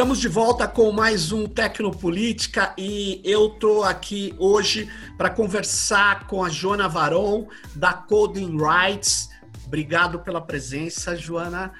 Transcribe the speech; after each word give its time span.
Estamos 0.00 0.18
de 0.18 0.28
volta 0.28 0.66
com 0.66 0.90
mais 0.90 1.30
um 1.30 1.46
Tecnopolítica 1.46 2.74
e 2.78 3.20
eu 3.22 3.48
estou 3.48 3.84
aqui 3.84 4.34
hoje 4.38 4.90
para 5.18 5.28
conversar 5.28 6.26
com 6.26 6.42
a 6.42 6.48
Joana 6.48 6.88
Varon, 6.88 7.46
da 7.76 7.92
Coding 7.92 8.56
Rights. 8.56 9.28
Obrigado 9.66 10.20
pela 10.20 10.40
presença, 10.40 11.14
Joana. 11.14 11.74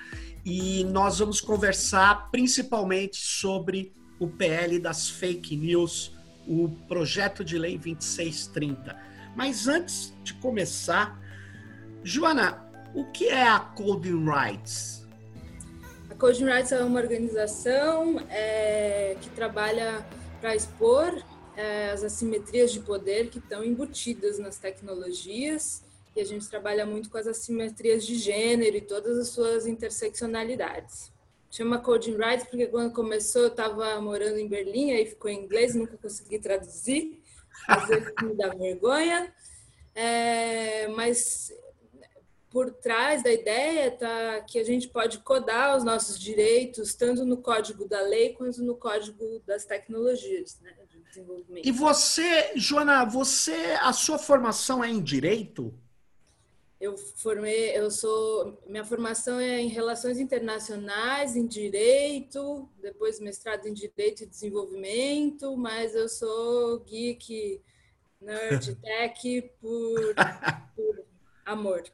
E 0.44 0.84
nós 0.84 1.18
vamos 1.18 1.40
conversar 1.40 2.30
principalmente 2.30 3.16
sobre 3.16 3.90
o 4.18 4.28
PL 4.28 4.78
das 4.78 5.08
fake 5.08 5.56
news, 5.56 6.14
o 6.46 6.68
projeto 6.86 7.42
de 7.42 7.56
lei 7.56 7.78
2630. 7.78 8.98
Mas 9.34 9.66
antes 9.66 10.12
de 10.22 10.34
começar, 10.34 11.18
Joana, 12.04 12.70
o 12.94 13.06
que 13.06 13.28
é 13.28 13.48
a 13.48 13.60
Coding 13.60 14.26
Rights? 14.26 14.99
Coding 16.20 16.44
Rights 16.44 16.70
é 16.70 16.84
uma 16.84 17.00
organização 17.00 18.20
é, 18.28 19.16
que 19.22 19.30
trabalha 19.30 20.06
para 20.38 20.54
expor 20.54 21.18
é, 21.56 21.92
as 21.92 22.04
assimetrias 22.04 22.70
de 22.70 22.80
poder 22.80 23.30
que 23.30 23.38
estão 23.38 23.64
embutidas 23.64 24.38
nas 24.38 24.58
tecnologias 24.58 25.82
e 26.14 26.20
a 26.20 26.24
gente 26.24 26.46
trabalha 26.46 26.84
muito 26.84 27.08
com 27.08 27.16
as 27.16 27.26
assimetrias 27.26 28.04
de 28.04 28.16
gênero 28.16 28.76
e 28.76 28.82
todas 28.82 29.16
as 29.16 29.28
suas 29.28 29.66
interseccionalidades. 29.66 31.10
Chama 31.50 31.78
Coding 31.78 32.16
Rights 32.18 32.46
porque 32.50 32.66
quando 32.66 32.92
começou 32.92 33.44
eu 33.44 33.48
estava 33.48 33.98
morando 33.98 34.36
em 34.36 34.46
Berlim, 34.46 34.92
aí 34.92 35.06
ficou 35.06 35.30
em 35.30 35.42
inglês, 35.42 35.74
nunca 35.74 35.96
consegui 35.96 36.38
traduzir, 36.38 37.18
às 37.66 37.88
vezes 37.88 38.12
me 38.22 38.34
dá 38.34 38.48
vergonha. 38.48 39.32
É, 39.94 40.86
mas 40.88 41.50
por 42.50 42.72
trás 42.72 43.22
da 43.22 43.32
ideia 43.32 43.92
tá 43.92 44.40
que 44.40 44.58
a 44.58 44.64
gente 44.64 44.88
pode 44.88 45.20
codar 45.20 45.76
os 45.76 45.84
nossos 45.84 46.18
direitos 46.18 46.94
tanto 46.94 47.24
no 47.24 47.36
código 47.36 47.88
da 47.88 48.00
lei 48.02 48.32
quanto 48.32 48.62
no 48.62 48.74
código 48.74 49.40
das 49.46 49.64
tecnologias, 49.64 50.58
né, 50.60 50.74
de 50.90 51.00
desenvolvimento. 51.00 51.66
E 51.66 51.70
você, 51.70 52.52
Joana, 52.56 53.04
você 53.04 53.54
a 53.80 53.92
sua 53.92 54.18
formação 54.18 54.82
é 54.82 54.90
em 54.90 55.00
direito? 55.00 55.72
Eu 56.80 56.96
formei, 56.96 57.76
eu 57.76 57.90
sou, 57.90 58.58
minha 58.66 58.84
formação 58.84 59.38
é 59.38 59.60
em 59.60 59.68
relações 59.68 60.18
internacionais, 60.18 61.36
em 61.36 61.46
direito, 61.46 62.68
depois 62.80 63.20
mestrado 63.20 63.66
em 63.66 63.74
direito 63.74 64.24
e 64.24 64.26
desenvolvimento, 64.26 65.56
mas 65.56 65.94
eu 65.94 66.08
sou 66.08 66.80
geek, 66.80 67.60
nerd, 68.20 68.74
tech 68.82 69.52
por, 69.60 70.14
por 70.74 71.04
amor. 71.44 71.84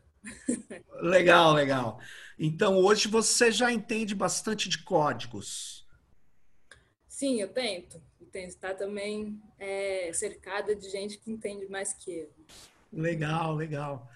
Legal, 1.01 1.55
legal. 1.55 2.01
Então, 2.39 2.77
hoje 2.77 3.09
você 3.09 3.51
já 3.51 3.73
entende 3.73 4.15
bastante 4.15 4.69
de 4.69 4.79
códigos. 4.83 5.87
Sim, 7.09 7.41
eu 7.41 7.49
tento. 7.49 8.01
Eu 8.21 8.27
tento 8.27 8.51
estar 8.51 8.75
também 8.75 9.41
é, 9.59 10.11
cercada 10.13 10.75
de 10.75 10.91
gente 10.91 11.19
que 11.19 11.31
entende 11.31 11.67
mais 11.69 11.95
que 11.95 12.11
eu. 12.11 12.31
Legal, 12.93 13.55
legal. 13.55 14.11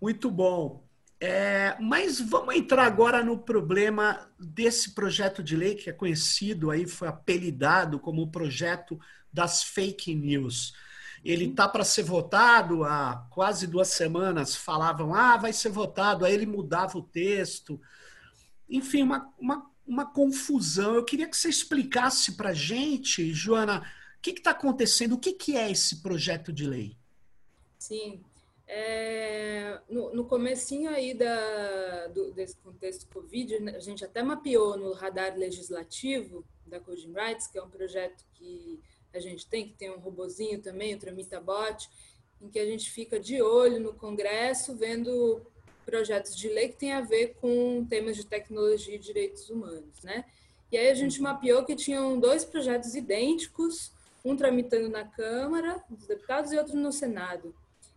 Muito 0.00 0.30
bom. 0.30 0.84
É, 1.20 1.74
mas 1.80 2.20
vamos 2.20 2.54
entrar 2.54 2.84
agora 2.84 3.22
no 3.22 3.38
problema 3.38 4.30
desse 4.38 4.94
projeto 4.94 5.42
de 5.42 5.56
lei 5.56 5.74
que 5.74 5.88
é 5.88 5.92
conhecido 5.92 6.70
aí, 6.70 6.86
foi 6.86 7.08
apelidado 7.08 7.98
como 7.98 8.20
o 8.20 8.30
projeto 8.30 9.00
das 9.32 9.62
fake 9.62 10.14
news. 10.14 10.74
Ele 11.24 11.46
está 11.46 11.66
para 11.66 11.84
ser 11.84 12.02
votado 12.02 12.84
há 12.84 13.26
quase 13.30 13.66
duas 13.66 13.88
semanas. 13.88 14.54
Falavam, 14.54 15.14
ah, 15.14 15.38
vai 15.38 15.52
ser 15.52 15.70
votado. 15.70 16.24
Aí 16.24 16.34
ele 16.34 16.44
mudava 16.44 16.98
o 16.98 17.02
texto. 17.02 17.80
Enfim, 18.68 19.02
uma, 19.02 19.32
uma, 19.38 19.70
uma 19.86 20.04
confusão. 20.04 20.94
Eu 20.94 21.04
queria 21.04 21.26
que 21.26 21.36
você 21.36 21.48
explicasse 21.48 22.32
para 22.32 22.50
a 22.50 22.54
gente, 22.54 23.32
Joana, 23.32 23.80
o 24.18 24.20
que 24.20 24.32
está 24.32 24.50
acontecendo? 24.50 25.14
O 25.14 25.18
que, 25.18 25.32
que 25.32 25.56
é 25.56 25.70
esse 25.70 26.02
projeto 26.02 26.52
de 26.52 26.66
lei? 26.66 26.96
Sim. 27.78 28.22
É, 28.66 29.80
no, 29.88 30.14
no 30.14 30.24
comecinho 30.24 30.90
aí 30.90 31.14
da, 31.14 32.08
do, 32.08 32.32
desse 32.32 32.56
contexto 32.56 33.06
Covid, 33.08 33.60
né, 33.60 33.76
a 33.76 33.80
gente 33.80 34.04
até 34.04 34.22
mapeou 34.22 34.76
no 34.76 34.92
radar 34.92 35.36
legislativo 35.36 36.44
da 36.66 36.80
Coding 36.80 37.12
Rights, 37.12 37.46
que 37.46 37.58
é 37.58 37.62
um 37.62 37.68
projeto 37.68 38.24
que 38.32 38.80
a 39.18 39.20
gente 39.20 39.46
tem, 39.46 39.68
que 39.68 39.74
tem 39.74 39.90
um 39.90 39.98
robozinho 39.98 40.60
também, 40.60 40.94
o 40.94 40.98
Tramitabot, 40.98 41.88
em 42.40 42.48
que 42.48 42.58
a 42.58 42.64
gente 42.64 42.90
fica 42.90 43.18
de 43.18 43.40
olho 43.40 43.80
no 43.80 43.94
Congresso, 43.94 44.74
vendo 44.76 45.40
projetos 45.84 46.36
de 46.36 46.48
lei 46.48 46.68
que 46.68 46.76
tem 46.76 46.92
a 46.92 47.00
ver 47.00 47.34
com 47.40 47.84
temas 47.88 48.16
de 48.16 48.24
tecnologia 48.24 48.94
e 48.94 48.98
direitos 48.98 49.50
humanos, 49.50 50.02
né? 50.02 50.24
E 50.72 50.76
aí 50.76 50.88
a 50.88 50.94
gente 50.94 51.20
mapeou 51.20 51.64
que 51.64 51.76
tinham 51.76 52.18
dois 52.18 52.44
projetos 52.44 52.94
idênticos, 52.94 53.92
um 54.24 54.36
tramitando 54.36 54.88
na 54.88 55.04
Câmara 55.04 55.84
dos 55.88 56.06
Deputados 56.06 56.50
e 56.52 56.58
outro 56.58 56.76
no 56.76 56.90
Senado. 56.90 57.54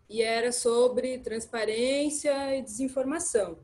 E 0.10 0.22
era 0.22 0.52
sobre 0.52 1.18
transparência 1.20 2.56
e 2.56 2.62
desinformação. 2.62 3.58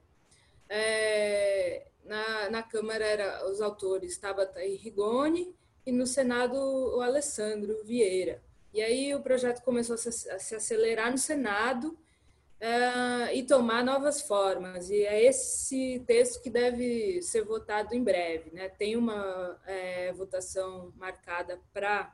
É, 0.67 1.85
na, 2.05 2.49
na 2.49 2.63
Câmara 2.63 3.05
era 3.05 3.49
os 3.49 3.61
autores 3.61 4.17
Tabata 4.17 4.63
e 4.63 4.75
Rigoni 4.75 5.53
e 5.85 5.91
no 5.91 6.05
Senado 6.07 6.55
o 6.55 7.01
Alessandro 7.01 7.83
Vieira. 7.83 8.41
E 8.73 8.81
aí 8.81 9.13
o 9.13 9.21
projeto 9.21 9.61
começou 9.61 9.95
a 9.95 9.97
se, 9.97 10.55
acelerar 10.55 11.11
no 11.11 11.17
Senado 11.17 11.89
uh, 12.63 13.31
e 13.33 13.43
tomar 13.43 13.83
novas 13.83 14.21
formas. 14.21 14.89
E 14.89 15.05
é 15.05 15.23
esse 15.23 16.03
texto 16.07 16.41
que 16.41 16.49
deve 16.49 17.21
ser 17.21 17.43
votado 17.43 17.93
em 17.93 18.03
breve. 18.03 18.51
Né? 18.51 18.69
Tem 18.69 18.95
uma 18.95 19.59
é, 19.67 20.11
votação 20.13 20.91
marcada 20.97 21.59
para 21.71 22.11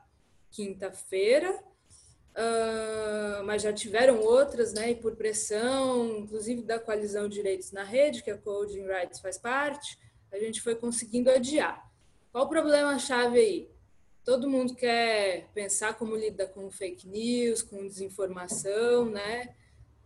quinta-feira, 0.50 1.50
uh, 1.52 3.44
mas 3.44 3.62
já 3.62 3.72
tiveram 3.72 4.20
outras, 4.20 4.74
né? 4.74 4.90
E 4.90 4.96
por 4.96 5.16
pressão, 5.16 6.18
inclusive 6.18 6.62
da 6.62 6.78
coalizão 6.78 7.28
Direitos 7.28 7.72
na 7.72 7.84
Rede, 7.84 8.22
que 8.22 8.30
a 8.30 8.36
Coding 8.36 8.84
Rights 8.84 9.20
faz 9.20 9.38
parte, 9.38 9.96
a 10.32 10.38
gente 10.38 10.60
foi 10.60 10.74
conseguindo 10.74 11.30
adiar. 11.30 11.89
Qual 12.32 12.44
o 12.44 12.48
problema-chave 12.48 13.38
aí? 13.40 13.70
Todo 14.24 14.48
mundo 14.48 14.76
quer 14.76 15.48
pensar 15.52 15.94
como 15.94 16.14
lidar 16.14 16.46
com 16.46 16.70
fake 16.70 17.08
news, 17.08 17.60
com 17.60 17.88
desinformação, 17.88 19.06
né? 19.06 19.52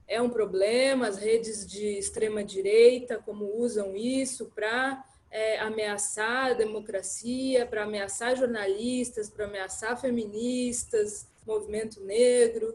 É 0.09 0.23
um 0.23 0.31
problema, 0.31 1.07
as 1.07 1.19
redes 1.19 1.67
de 1.67 1.99
extrema-direita, 1.99 3.19
como 3.19 3.59
usam 3.59 3.95
isso 3.95 4.47
para 4.55 5.05
é, 5.31 5.59
ameaçar 5.59 6.53
a 6.53 6.55
democracia, 6.55 7.67
para 7.67 7.85
ameaçar 7.85 8.35
jornalistas, 8.35 9.29
para 9.29 9.45
ameaçar 9.45 10.01
feministas, 10.01 11.27
movimento 11.47 12.01
negro, 12.03 12.75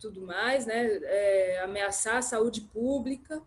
tudo 0.00 0.20
mais, 0.20 0.66
né? 0.66 0.98
É, 1.04 1.60
ameaçar 1.60 2.16
a 2.16 2.22
saúde 2.22 2.62
pública. 2.62 3.40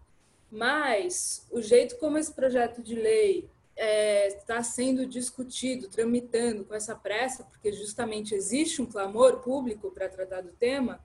Mas 0.50 1.46
o 1.52 1.62
jeito 1.62 1.98
como 1.98 2.18
esse 2.18 2.32
projeto 2.34 2.82
de 2.82 2.96
lei 2.96 3.50
está 3.78 4.58
é, 4.58 4.64
sendo 4.64 5.06
discutido, 5.06 5.88
tramitando 5.88 6.66
com 6.66 6.74
essa 6.74 6.96
pressa, 6.96 7.44
porque 7.44 7.72
justamente 7.72 8.34
existe 8.34 8.82
um 8.82 8.88
clamor 8.88 9.40
público 9.40 9.92
para 9.92 10.10
tratar 10.10 10.42
do 10.42 10.52
tema, 10.52 11.00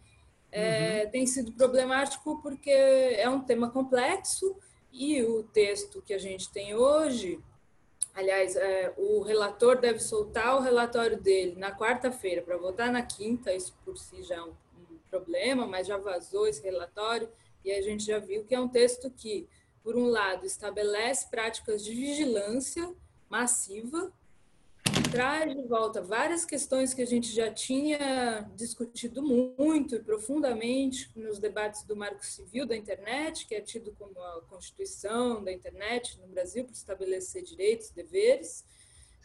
é, 0.51 1.05
uhum. 1.05 1.11
tem 1.11 1.27
sido 1.27 1.53
problemático 1.53 2.41
porque 2.43 2.71
é 2.71 3.29
um 3.29 3.41
tema 3.41 3.71
complexo 3.71 4.57
e 4.91 5.23
o 5.23 5.43
texto 5.43 6.03
que 6.03 6.13
a 6.13 6.19
gente 6.19 6.51
tem 6.51 6.75
hoje, 6.75 7.41
aliás, 8.15 8.57
é, 8.57 8.93
o 8.97 9.23
relator 9.23 9.79
deve 9.79 9.99
soltar 9.99 10.57
o 10.57 10.61
relatório 10.61 11.21
dele 11.21 11.55
na 11.57 11.77
quarta-feira 11.77 12.43
para 12.43 12.57
votar 12.57 12.91
na 12.91 13.03
quinta, 13.03 13.55
isso 13.55 13.75
por 13.85 13.99
si 13.99 14.23
já 14.23 14.37
é 14.37 14.43
um, 14.43 14.53
um 14.91 14.99
problema, 15.11 15.67
mas 15.67 15.87
já 15.87 15.97
vazou 15.99 16.47
esse 16.47 16.63
relatório 16.63 17.29
e 17.65 17.71
a 17.71 17.81
gente 17.81 18.05
já 18.05 18.19
viu 18.19 18.45
que 18.45 18.55
é 18.55 18.61
um 18.61 18.69
texto 18.69 19.11
que 19.11 19.47
por 19.83 19.97
um 19.97 20.07
lado, 20.07 20.47
estabelece 20.47 21.29
práticas 21.29 21.85
de 21.85 21.95
vigilância 21.95 22.95
massiva, 23.29 24.13
traz 25.11 25.55
de 25.55 25.63
volta 25.63 26.01
várias 26.01 26.45
questões 26.45 26.95
que 26.95 27.03
a 27.03 27.07
gente 27.07 27.33
já 27.33 27.53
tinha 27.53 28.51
discutido 28.55 29.23
muito 29.23 29.95
e 29.95 30.03
profundamente 30.03 31.11
nos 31.15 31.39
debates 31.39 31.83
do 31.83 31.97
Marco 31.97 32.25
Civil 32.25 32.67
da 32.67 32.77
Internet, 32.77 33.47
que 33.47 33.55
é 33.55 33.61
tido 33.61 33.93
como 33.99 34.21
a 34.21 34.43
Constituição 34.43 35.43
da 35.43 35.53
Internet 35.53 36.19
no 36.21 36.29
Brasil 36.29 36.65
para 36.65 36.75
estabelecer 36.75 37.43
direitos 37.43 37.91
e 37.91 37.95
deveres. 37.95 38.65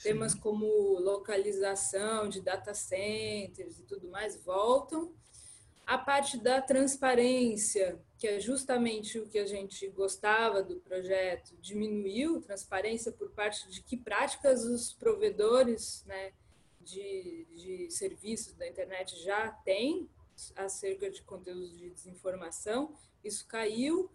Temas 0.03 0.36
como 0.36 0.65
localização 1.00 2.30
de 2.30 2.39
data 2.39 2.74
centers 2.74 3.80
e 3.80 3.83
tudo 3.83 4.07
mais 4.10 4.36
voltam. 4.36 5.12
A 5.88 5.98
parte 5.98 6.38
da 6.38 6.62
transparência, 6.62 7.98
que 8.18 8.28
é 8.28 8.42
justamente 8.42 9.18
o 9.19 9.30
que 9.30 9.39
a 9.39 9.45
gente 9.45 9.88
gostava 9.88 10.62
do 10.62 10.81
projeto, 10.81 11.56
diminuiu 11.62 12.42
transparência 12.42 13.10
por 13.10 13.31
parte 13.31 13.69
de 13.69 13.81
que 13.81 13.95
práticas 13.95 14.66
os 14.66 14.92
provedores 14.92 16.04
né, 16.06 16.34
de, 16.81 17.48
de 17.56 17.89
serviços 17.89 18.54
da 18.56 18.68
internet 18.68 19.16
já 19.24 19.50
têm 19.63 20.10
acerca 20.57 21.10
de 21.10 21.22
conteúdos 21.22 21.78
de 21.78 21.89
desinformação, 21.89 22.94
isso 23.24 23.48
caiu. 23.48 24.12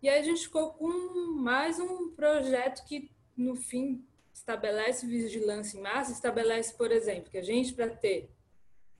E 0.00 0.08
aí 0.08 0.20
a 0.20 0.24
gente 0.24 0.44
ficou 0.44 0.72
com 0.72 1.34
mais 1.34 1.78
um 1.78 2.12
projeto 2.12 2.82
que, 2.86 3.10
no 3.36 3.56
fim, 3.56 4.02
estabelece 4.32 5.06
vigilância 5.06 5.76
em 5.76 5.82
massa, 5.82 6.12
estabelece, 6.12 6.72
por 6.78 6.90
exemplo, 6.90 7.30
que 7.30 7.36
a 7.36 7.42
gente, 7.42 7.74
para 7.74 7.90
ter 7.90 8.30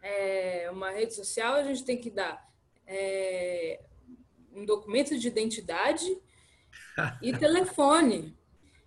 é, 0.03 0.69
uma 0.71 0.91
rede 0.91 1.15
social, 1.15 1.55
a 1.55 1.63
gente 1.63 1.85
tem 1.85 1.99
que 1.99 2.11
dar 2.11 2.49
é, 2.87 3.81
um 4.55 4.65
documento 4.65 5.19
de 5.19 5.29
identidade 5.29 6.07
e 7.23 7.33
telefone. 7.37 8.37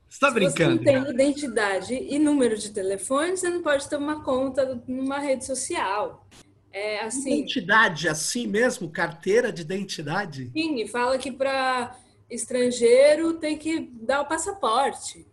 Você 0.09 0.17
está 0.17 0.31
brincando? 0.31 0.77
Se 0.77 0.83
você 0.83 0.91
não 0.91 1.05
tem 1.05 1.13
identidade 1.13 1.93
e 1.93 2.19
número 2.19 2.57
de 2.57 2.71
telefone, 2.71 3.35
você 3.35 3.49
não 3.49 3.63
pode 3.63 3.89
ter 3.89 3.95
uma 3.95 4.23
conta 4.23 4.81
numa 4.87 5.19
rede 5.19 5.45
social. 5.45 6.27
É 6.71 7.01
assim. 7.01 7.39
Identidade, 7.39 8.07
assim 8.07 8.47
mesmo? 8.47 8.91
Carteira 8.91 9.51
de 9.51 9.61
identidade? 9.61 10.51
Sim, 10.51 10.81
e 10.81 10.87
fala 10.87 11.17
que 11.17 11.31
para 11.31 11.97
estrangeiro 12.29 13.35
tem 13.35 13.57
que 13.57 13.91
dar 14.01 14.21
o 14.21 14.25
passaporte. 14.25 15.25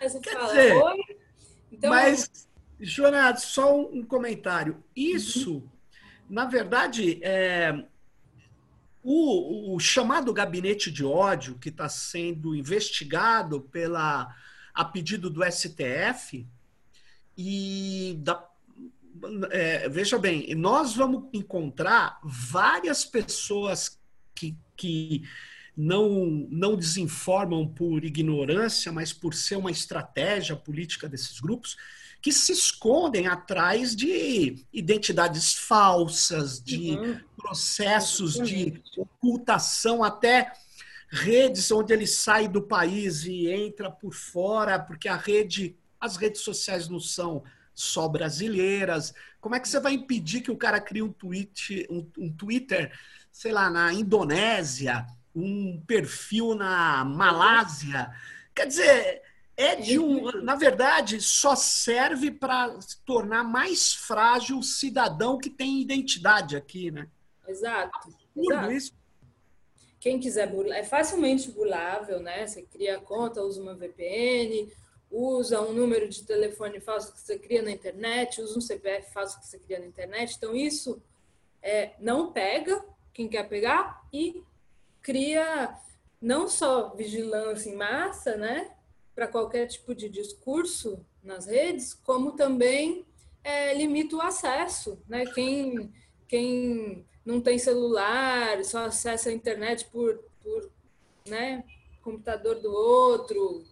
Aí 0.00 0.08
você 0.08 0.20
Quer 0.20 0.32
fala, 0.32 0.46
dizer, 0.48 0.74
Oi? 0.74 0.96
Então, 1.70 1.90
mas, 1.90 2.47
Jonathan, 2.80 3.38
só 3.38 3.80
um 3.80 4.02
comentário. 4.02 4.82
Isso, 4.94 5.56
uhum. 5.56 5.68
na 6.28 6.44
verdade, 6.44 7.18
é, 7.22 7.84
o, 9.02 9.74
o, 9.74 9.80
chamado 9.80 10.32
gabinete 10.32 10.90
de 10.90 11.04
ódio 11.04 11.58
que 11.58 11.68
está 11.68 11.88
sendo 11.88 12.54
investigado 12.54 13.60
pela 13.60 14.34
a 14.74 14.84
pedido 14.84 15.28
do 15.28 15.42
STF 15.44 16.46
e 17.36 18.16
da, 18.20 18.48
é, 19.50 19.88
veja 19.88 20.18
bem, 20.18 20.54
nós 20.54 20.94
vamos 20.94 21.28
encontrar 21.32 22.20
várias 22.22 23.04
pessoas 23.04 23.98
que, 24.34 24.56
que 24.76 25.24
não, 25.76 26.26
não 26.50 26.76
desinformam 26.76 27.66
por 27.66 28.04
ignorância, 28.04 28.92
mas 28.92 29.12
por 29.12 29.34
ser 29.34 29.56
uma 29.56 29.70
estratégia 29.70 30.56
política 30.56 31.08
desses 31.08 31.38
grupos, 31.40 31.76
que 32.20 32.32
se 32.32 32.52
escondem 32.52 33.26
atrás 33.26 33.94
de 33.94 34.66
identidades 34.72 35.54
falsas, 35.54 36.60
de 36.62 36.96
uhum. 36.96 37.20
processos 37.36 38.34
de 38.34 38.82
ocultação, 38.96 40.02
até 40.02 40.52
redes 41.10 41.70
onde 41.70 41.92
ele 41.92 42.06
sai 42.06 42.48
do 42.48 42.62
país 42.62 43.24
e 43.24 43.48
entra 43.48 43.90
por 43.90 44.12
fora, 44.12 44.78
porque 44.78 45.08
a 45.08 45.16
rede, 45.16 45.76
as 46.00 46.16
redes 46.16 46.42
sociais 46.42 46.88
não 46.88 47.00
são 47.00 47.42
só 47.72 48.08
brasileiras. 48.08 49.14
Como 49.40 49.54
é 49.54 49.60
que 49.60 49.68
você 49.68 49.78
vai 49.78 49.94
impedir 49.94 50.40
que 50.40 50.50
o 50.50 50.56
cara 50.56 50.80
crie 50.80 51.02
um, 51.02 51.12
tweet, 51.12 51.86
um, 51.88 52.10
um 52.18 52.32
Twitter, 52.32 52.92
sei 53.30 53.52
lá, 53.52 53.70
na 53.70 53.92
Indonésia, 53.92 55.06
um 55.34 55.80
perfil 55.86 56.56
na 56.56 57.04
Malásia? 57.04 58.10
Quer 58.52 58.66
dizer, 58.66 59.22
é 59.58 59.74
de 59.74 59.98
um, 59.98 60.30
na 60.40 60.54
verdade, 60.54 61.20
só 61.20 61.56
serve 61.56 62.30
para 62.30 62.78
tornar 63.04 63.42
mais 63.42 63.92
frágil 63.92 64.60
o 64.60 64.62
cidadão 64.62 65.36
que 65.36 65.50
tem 65.50 65.80
identidade 65.80 66.56
aqui, 66.56 66.92
né? 66.92 67.08
Exato. 67.48 68.08
exato. 68.36 68.72
Isso. 68.72 68.94
Quem 69.98 70.20
quiser 70.20 70.48
burlar, 70.48 70.78
é 70.78 70.84
facilmente 70.84 71.50
burlável, 71.50 72.20
né? 72.20 72.46
Você 72.46 72.62
cria 72.62 72.98
a 72.98 73.00
conta, 73.00 73.42
usa 73.42 73.60
uma 73.60 73.74
VPN, 73.74 74.72
usa 75.10 75.60
um 75.60 75.72
número 75.72 76.08
de 76.08 76.24
telefone 76.24 76.78
falso 76.78 77.12
que 77.12 77.18
você 77.18 77.36
cria 77.36 77.60
na 77.60 77.72
internet, 77.72 78.40
usa 78.40 78.56
um 78.56 78.60
CPF 78.60 79.12
falso 79.12 79.40
que 79.40 79.46
você 79.48 79.58
cria 79.58 79.80
na 79.80 79.86
internet. 79.86 80.36
Então, 80.36 80.54
isso 80.54 81.02
é, 81.60 81.94
não 81.98 82.32
pega 82.32 82.80
quem 83.12 83.26
quer 83.26 83.48
pegar 83.48 84.06
e 84.12 84.40
cria 85.02 85.76
não 86.22 86.46
só 86.46 86.94
vigilância 86.94 87.68
em 87.68 87.74
massa, 87.74 88.36
né? 88.36 88.70
Para 89.18 89.26
qualquer 89.26 89.66
tipo 89.66 89.96
de 89.96 90.08
discurso 90.08 91.04
nas 91.24 91.46
redes, 91.46 91.92
como 91.92 92.36
também 92.36 93.04
é, 93.42 93.74
limita 93.74 94.14
o 94.14 94.22
acesso. 94.22 94.96
Né? 95.08 95.26
Quem, 95.34 95.92
quem 96.28 97.04
não 97.24 97.40
tem 97.40 97.58
celular, 97.58 98.64
só 98.64 98.84
acessa 98.84 99.28
a 99.28 99.32
internet 99.32 99.86
por, 99.86 100.22
por 100.40 100.70
né, 101.26 101.64
computador 102.00 102.60
do 102.60 102.72
outro, 102.72 103.64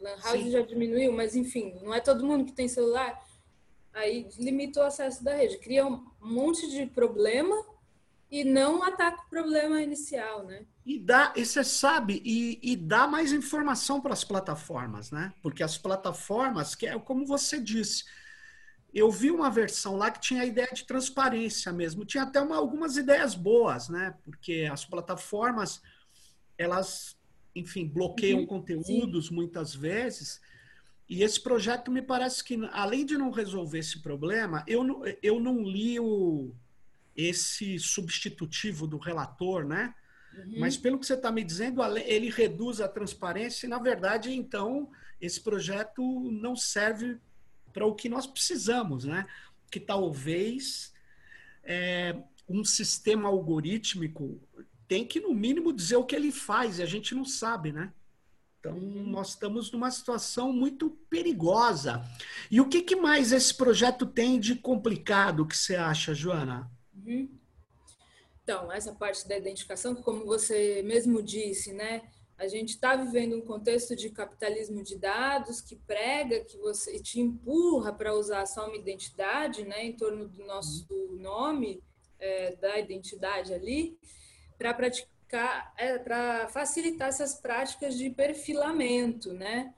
Lan 0.00 0.16
House 0.22 0.44
Sim. 0.44 0.50
já 0.52 0.60
diminuiu, 0.60 1.12
mas 1.12 1.34
enfim, 1.34 1.76
não 1.82 1.92
é 1.92 1.98
todo 1.98 2.24
mundo 2.24 2.44
que 2.44 2.52
tem 2.52 2.68
celular. 2.68 3.20
Aí 3.92 4.28
limita 4.38 4.78
o 4.78 4.84
acesso 4.84 5.24
da 5.24 5.34
rede, 5.34 5.58
cria 5.58 5.84
um 5.84 6.06
monte 6.20 6.70
de 6.70 6.86
problema 6.86 7.66
e 8.30 8.44
não 8.44 8.84
ataca 8.84 9.24
o 9.26 9.28
problema 9.28 9.82
inicial, 9.82 10.44
né? 10.44 10.64
E 10.88 10.98
dá, 10.98 11.34
e 11.36 11.44
você 11.44 11.62
sabe, 11.62 12.22
e, 12.24 12.58
e 12.62 12.74
dá 12.74 13.06
mais 13.06 13.30
informação 13.30 14.00
para 14.00 14.14
as 14.14 14.24
plataformas, 14.24 15.10
né? 15.10 15.34
Porque 15.42 15.62
as 15.62 15.76
plataformas, 15.76 16.74
que 16.74 16.86
é 16.86 16.98
como 16.98 17.26
você 17.26 17.60
disse, 17.60 18.04
eu 18.94 19.10
vi 19.10 19.30
uma 19.30 19.50
versão 19.50 19.96
lá 19.96 20.10
que 20.10 20.18
tinha 20.18 20.40
a 20.40 20.46
ideia 20.46 20.70
de 20.72 20.86
transparência 20.86 21.70
mesmo, 21.74 22.06
tinha 22.06 22.22
até 22.22 22.40
uma, 22.40 22.56
algumas 22.56 22.96
ideias 22.96 23.34
boas, 23.34 23.90
né? 23.90 24.14
Porque 24.24 24.66
as 24.72 24.86
plataformas, 24.86 25.82
elas, 26.56 27.18
enfim, 27.54 27.86
bloqueiam 27.86 28.38
uhum, 28.38 28.46
conteúdos 28.46 29.26
sim. 29.26 29.34
muitas 29.34 29.74
vezes. 29.74 30.40
E 31.06 31.22
esse 31.22 31.38
projeto 31.38 31.90
me 31.90 32.00
parece 32.00 32.42
que, 32.42 32.58
além 32.72 33.04
de 33.04 33.18
não 33.18 33.30
resolver 33.30 33.80
esse 33.80 34.00
problema, 34.00 34.64
eu 34.66 34.82
não, 34.82 35.02
eu 35.22 35.38
não 35.38 35.62
li 35.62 36.00
o 36.00 36.50
esse 37.14 37.78
substitutivo 37.78 38.86
do 38.86 38.96
relator, 38.96 39.66
né? 39.66 39.94
Uhum. 40.38 40.60
Mas 40.60 40.76
pelo 40.76 40.98
que 40.98 41.06
você 41.06 41.14
está 41.14 41.30
me 41.32 41.42
dizendo, 41.42 41.84
ele 41.98 42.30
reduz 42.30 42.80
a 42.80 42.88
transparência 42.88 43.66
e, 43.66 43.68
na 43.68 43.78
verdade, 43.78 44.32
então, 44.32 44.90
esse 45.20 45.40
projeto 45.40 46.02
não 46.30 46.54
serve 46.54 47.18
para 47.72 47.86
o 47.86 47.94
que 47.94 48.08
nós 48.08 48.26
precisamos, 48.26 49.04
né? 49.04 49.26
Que 49.70 49.80
talvez 49.80 50.92
é, 51.64 52.16
um 52.48 52.64
sistema 52.64 53.28
algorítmico 53.28 54.40
tem 54.86 55.06
que, 55.06 55.20
no 55.20 55.34
mínimo, 55.34 55.72
dizer 55.72 55.96
o 55.96 56.04
que 56.04 56.16
ele 56.16 56.32
faz, 56.32 56.78
e 56.78 56.82
a 56.82 56.86
gente 56.86 57.14
não 57.14 57.24
sabe, 57.24 57.72
né? 57.72 57.92
Então, 58.58 58.72
uhum. 58.72 59.06
nós 59.06 59.30
estamos 59.30 59.70
numa 59.70 59.90
situação 59.90 60.52
muito 60.52 60.90
perigosa. 61.08 62.02
E 62.50 62.60
o 62.60 62.68
que, 62.68 62.82
que 62.82 62.96
mais 62.96 63.32
esse 63.32 63.54
projeto 63.54 64.06
tem 64.06 64.40
de 64.40 64.54
complicado 64.56 65.46
que 65.46 65.56
você 65.56 65.76
acha, 65.76 66.14
Joana? 66.14 66.70
Uhum. 66.94 67.28
Então, 68.48 68.72
essa 68.72 68.94
parte 68.94 69.28
da 69.28 69.36
identificação, 69.36 69.94
como 69.94 70.24
você 70.24 70.80
mesmo 70.82 71.22
disse, 71.22 71.70
né? 71.70 72.08
A 72.38 72.48
gente 72.48 72.70
está 72.70 72.96
vivendo 72.96 73.36
um 73.36 73.42
contexto 73.42 73.94
de 73.94 74.08
capitalismo 74.08 74.82
de 74.82 74.96
dados 74.96 75.60
que 75.60 75.76
prega 75.76 76.42
que 76.42 76.56
você 76.56 76.98
te 76.98 77.20
empurra 77.20 77.92
para 77.92 78.14
usar 78.14 78.46
só 78.46 78.66
uma 78.66 78.76
identidade, 78.78 79.64
né, 79.64 79.84
em 79.84 79.92
torno 79.92 80.26
do 80.26 80.46
nosso 80.46 80.86
nome, 81.18 81.82
é, 82.18 82.56
da 82.56 82.78
identidade 82.78 83.52
ali, 83.52 83.98
para 84.56 84.72
praticar, 84.72 85.74
é, 85.76 85.98
para 85.98 86.48
facilitar 86.48 87.08
essas 87.08 87.34
práticas 87.34 87.98
de 87.98 88.08
perfilamento, 88.08 89.30
né? 89.34 89.74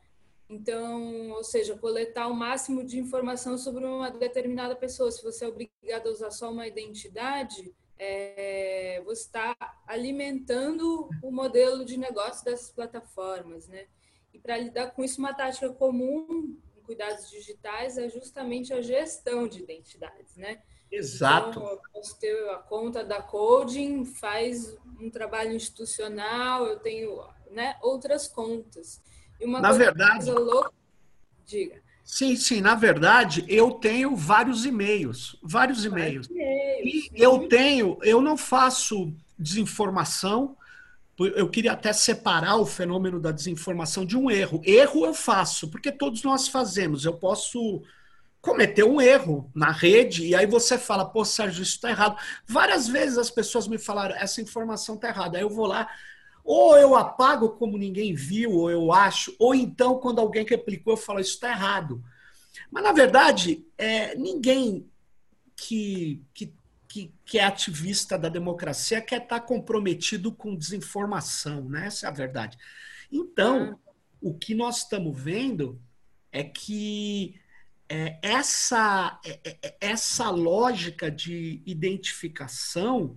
Então, 0.49 1.31
ou 1.31 1.43
seja, 1.43 1.77
coletar 1.77 2.29
o 2.29 2.35
máximo 2.35 2.85
de 2.85 3.01
informação 3.01 3.59
sobre 3.59 3.85
uma 3.85 4.11
determinada 4.13 4.77
pessoa. 4.77 5.11
Se 5.11 5.25
você 5.25 5.45
é 5.45 5.49
obrigado 5.49 6.07
a 6.07 6.13
usar 6.13 6.31
só 6.31 6.53
uma 6.53 6.69
identidade, 6.69 7.75
é, 8.03 9.03
você 9.05 9.21
está 9.25 9.55
alimentando 9.87 11.11
o 11.23 11.31
modelo 11.31 11.85
de 11.85 11.99
negócio 11.99 12.43
dessas 12.43 12.71
plataformas, 12.71 13.69
né? 13.69 13.87
E 14.33 14.39
para 14.39 14.57
lidar 14.57 14.93
com 14.93 15.05
isso, 15.05 15.19
uma 15.19 15.35
tática 15.35 15.69
comum 15.69 16.57
em 16.75 16.81
cuidados 16.81 17.29
digitais 17.29 17.99
é 17.99 18.09
justamente 18.09 18.73
a 18.73 18.81
gestão 18.81 19.47
de 19.47 19.63
identidades, 19.63 20.35
né? 20.35 20.63
Exato. 20.91 21.61
Então, 21.61 21.79
posso 21.93 22.19
ter 22.19 22.49
a 22.49 22.57
conta 22.57 23.05
da 23.05 23.21
Coding, 23.21 24.07
faz 24.07 24.79
um 24.99 25.11
trabalho 25.11 25.53
institucional, 25.53 26.67
eu 26.67 26.81
tenho 26.81 27.23
né, 27.51 27.77
outras 27.83 28.27
contas. 28.27 28.99
E 29.39 29.45
uma 29.45 29.61
na 29.61 29.73
verdade, 29.73 30.31
louca... 30.31 30.73
diga. 31.45 31.83
Sim, 32.11 32.35
sim. 32.35 32.61
Na 32.61 32.75
verdade, 32.75 33.45
eu 33.47 33.71
tenho 33.71 34.17
vários 34.17 34.67
e-mails, 34.67 35.37
vários 35.41 35.85
e-mails. 35.85 36.29
E 36.29 37.09
eu 37.15 37.47
tenho, 37.47 37.99
eu 38.03 38.21
não 38.21 38.37
faço 38.37 39.15
desinformação. 39.39 40.57
Eu 41.17 41.49
queria 41.49 41.71
até 41.71 41.93
separar 41.93 42.57
o 42.57 42.67
fenômeno 42.67 43.21
da 43.21 43.31
desinformação 43.31 44.05
de 44.05 44.17
um 44.17 44.29
erro. 44.29 44.61
Erro 44.65 45.07
eu 45.07 45.15
faço, 45.15 45.71
porque 45.71 45.93
todos 45.93 46.25
nós 46.25 46.49
fazemos. 46.49 47.05
Eu 47.05 47.13
posso 47.13 47.81
cometer 48.41 48.83
um 48.83 49.01
erro 49.01 49.49
na 49.55 49.71
rede 49.71 50.27
e 50.27 50.35
aí 50.35 50.47
você 50.47 50.77
fala, 50.77 51.05
pô, 51.05 51.25
Sérgio, 51.25 51.63
isso 51.63 51.77
está 51.77 51.91
errado. 51.91 52.17
Várias 52.45 52.89
vezes 52.89 53.19
as 53.19 53.31
pessoas 53.31 53.69
me 53.69 53.79
falaram, 53.79 54.17
essa 54.17 54.41
informação 54.41 54.97
está 54.97 55.11
errada. 55.11 55.39
Aí 55.39 55.45
eu 55.45 55.51
vou 55.51 55.67
lá, 55.67 55.89
ou 56.53 56.77
eu 56.77 56.97
apago 56.97 57.51
como 57.51 57.79
ninguém 57.79 58.13
viu, 58.13 58.51
ou 58.51 58.69
eu 58.69 58.93
acho, 58.93 59.33
ou 59.39 59.55
então, 59.55 60.01
quando 60.01 60.19
alguém 60.19 60.45
replicou, 60.45 60.95
eu 60.95 60.97
falo, 60.97 61.21
isso 61.21 61.35
está 61.35 61.51
errado. 61.51 62.03
Mas, 62.69 62.83
na 62.83 62.91
verdade, 62.91 63.65
é, 63.79 64.17
ninguém 64.17 64.91
que, 65.55 66.21
que, 66.35 66.53
que, 66.89 67.15
que, 67.25 67.39
é 67.39 67.45
ativista 67.45 68.19
da 68.19 68.29
democracia 68.29 69.01
quer 69.01 69.23
estar 69.23 69.39
tá 69.39 69.47
comprometido 69.47 70.33
com 70.33 70.57
desinformação, 70.57 71.69
né? 71.69 71.87
Essa 71.87 72.07
é 72.07 72.09
a 72.09 72.13
verdade. 72.13 72.59
Então, 73.13 73.79
o 74.21 74.35
que 74.35 74.53
nós 74.53 74.79
estamos 74.79 75.17
vendo 75.17 75.81
é 76.33 76.43
que 76.43 77.41
é, 77.89 78.19
essa, 78.21 79.21
é, 79.25 79.39
é, 79.45 79.59
é, 79.63 79.77
essa 79.81 80.31
lógica 80.31 81.09
de 81.13 81.63
identificação 81.65 83.17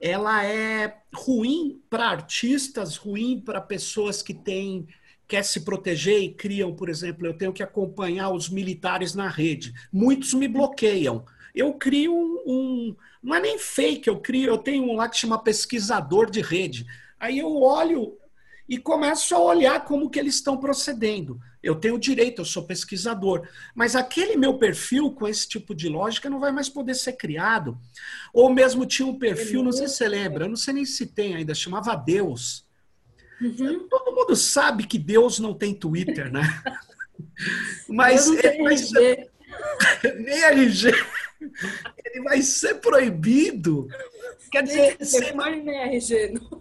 ela 0.00 0.44
é 0.44 0.98
ruim 1.14 1.80
para 1.88 2.08
artistas, 2.08 2.96
ruim 2.96 3.40
para 3.40 3.60
pessoas 3.60 4.22
que 4.22 4.34
têm 4.34 4.86
quer 5.26 5.42
se 5.42 5.60
proteger 5.60 6.22
e 6.22 6.34
criam, 6.34 6.74
por 6.74 6.88
exemplo, 6.88 7.26
eu 7.26 7.36
tenho 7.36 7.52
que 7.52 7.62
acompanhar 7.62 8.30
os 8.30 8.48
militares 8.48 9.14
na 9.14 9.28
rede. 9.28 9.72
Muitos 9.92 10.34
me 10.34 10.46
bloqueiam. 10.46 11.24
Eu 11.54 11.72
crio 11.74 12.14
um, 12.14 12.42
um 12.46 12.96
não 13.22 13.34
é 13.34 13.40
nem 13.40 13.58
fake, 13.58 14.08
eu 14.08 14.20
crio, 14.20 14.50
eu 14.50 14.58
tenho 14.58 14.84
um 14.84 14.96
lá 14.96 15.08
que 15.08 15.16
chama 15.16 15.42
pesquisador 15.42 16.30
de 16.30 16.42
rede. 16.42 16.84
Aí 17.18 17.38
eu 17.38 17.62
olho 17.62 18.18
e 18.68 18.78
começo 18.78 19.34
a 19.34 19.38
olhar 19.38 19.84
como 19.84 20.08
que 20.08 20.18
eles 20.18 20.36
estão 20.36 20.56
procedendo. 20.56 21.38
Eu 21.62 21.74
tenho 21.74 21.98
direito, 21.98 22.40
eu 22.40 22.44
sou 22.44 22.64
pesquisador. 22.64 23.46
Mas 23.74 23.94
aquele 23.94 24.36
meu 24.36 24.58
perfil 24.58 25.10
com 25.12 25.28
esse 25.28 25.46
tipo 25.46 25.74
de 25.74 25.88
lógica 25.88 26.30
não 26.30 26.40
vai 26.40 26.50
mais 26.50 26.68
poder 26.68 26.94
ser 26.94 27.14
criado. 27.14 27.78
Ou 28.32 28.52
mesmo 28.52 28.86
tinha 28.86 29.06
um 29.06 29.18
perfil, 29.18 29.62
não 29.62 29.72
sei 29.72 29.88
se 29.88 29.96
você 29.96 30.08
lembra, 30.08 30.44
eu 30.44 30.48
não 30.48 30.56
sei 30.56 30.74
nem 30.74 30.84
se 30.84 31.06
tem 31.06 31.34
ainda, 31.34 31.54
chamava 31.54 31.94
Deus. 31.94 32.66
Uhum. 33.40 33.86
Todo 33.88 34.14
mundo 34.14 34.34
sabe 34.34 34.86
que 34.86 34.98
Deus 34.98 35.38
não 35.38 35.52
tem 35.52 35.74
Twitter, 35.74 36.32
né? 36.32 36.42
Mas 37.88 38.28
ele 38.28 38.62
vai 38.62 38.76
ser... 38.76 39.30
nem 40.20 40.42
RG. 40.42 40.92
Ele 42.04 42.24
vai 42.24 42.40
ser 42.40 42.76
proibido. 42.76 43.88
Quer 44.50 44.62
dizer, 44.62 44.96
você... 44.98 45.32
nem 45.32 45.96
RG, 45.96 46.32
não. 46.32 46.53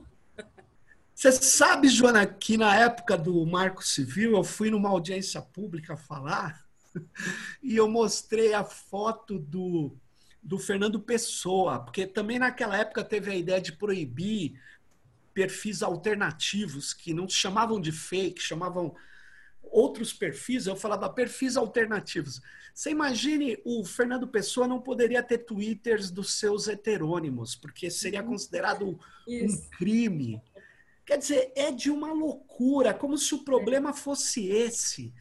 Você 1.23 1.31
sabe, 1.31 1.87
Joana, 1.87 2.25
que 2.25 2.57
na 2.57 2.75
época 2.75 3.17
do 3.17 3.45
Marco 3.45 3.81
Civil 3.81 4.33
eu 4.33 4.43
fui 4.43 4.69
numa 4.69 4.89
audiência 4.89 5.41
pública 5.41 5.95
falar 5.95 6.65
e 7.63 7.77
eu 7.77 7.87
mostrei 7.89 8.53
a 8.53 8.65
foto 8.65 9.39
do, 9.39 9.95
do 10.41 10.59
Fernando 10.59 10.99
Pessoa, 10.99 11.79
porque 11.79 12.05
também 12.05 12.37
naquela 12.37 12.77
época 12.77 13.05
teve 13.05 13.31
a 13.31 13.35
ideia 13.37 13.61
de 13.61 13.71
proibir 13.71 14.61
perfis 15.33 15.81
alternativos 15.81 16.93
que 16.93 17.13
não 17.13 17.29
chamavam 17.29 17.79
de 17.79 17.93
fake, 17.93 18.41
chamavam 18.41 18.93
outros 19.61 20.11
perfis, 20.11 20.67
eu 20.67 20.75
falava 20.75 21.09
perfis 21.09 21.55
alternativos. 21.55 22.41
Você 22.73 22.89
imagine, 22.89 23.57
o 23.63 23.85
Fernando 23.85 24.27
Pessoa 24.27 24.67
não 24.67 24.81
poderia 24.81 25.23
ter 25.23 25.37
twitters 25.37 26.11
dos 26.11 26.33
seus 26.33 26.67
heterônimos, 26.67 27.55
porque 27.55 27.89
seria 27.89 28.21
uhum. 28.21 28.31
considerado 28.31 28.99
Isso. 29.25 29.57
um 29.57 29.69
crime. 29.77 30.41
Quer 31.05 31.17
dizer, 31.17 31.51
é 31.55 31.71
de 31.71 31.91
uma 31.91 32.13
loucura, 32.13 32.93
como 32.93 33.17
se 33.17 33.35
o 33.35 33.43
problema 33.43 33.93
fosse 33.93 34.47
esse. 34.47 35.13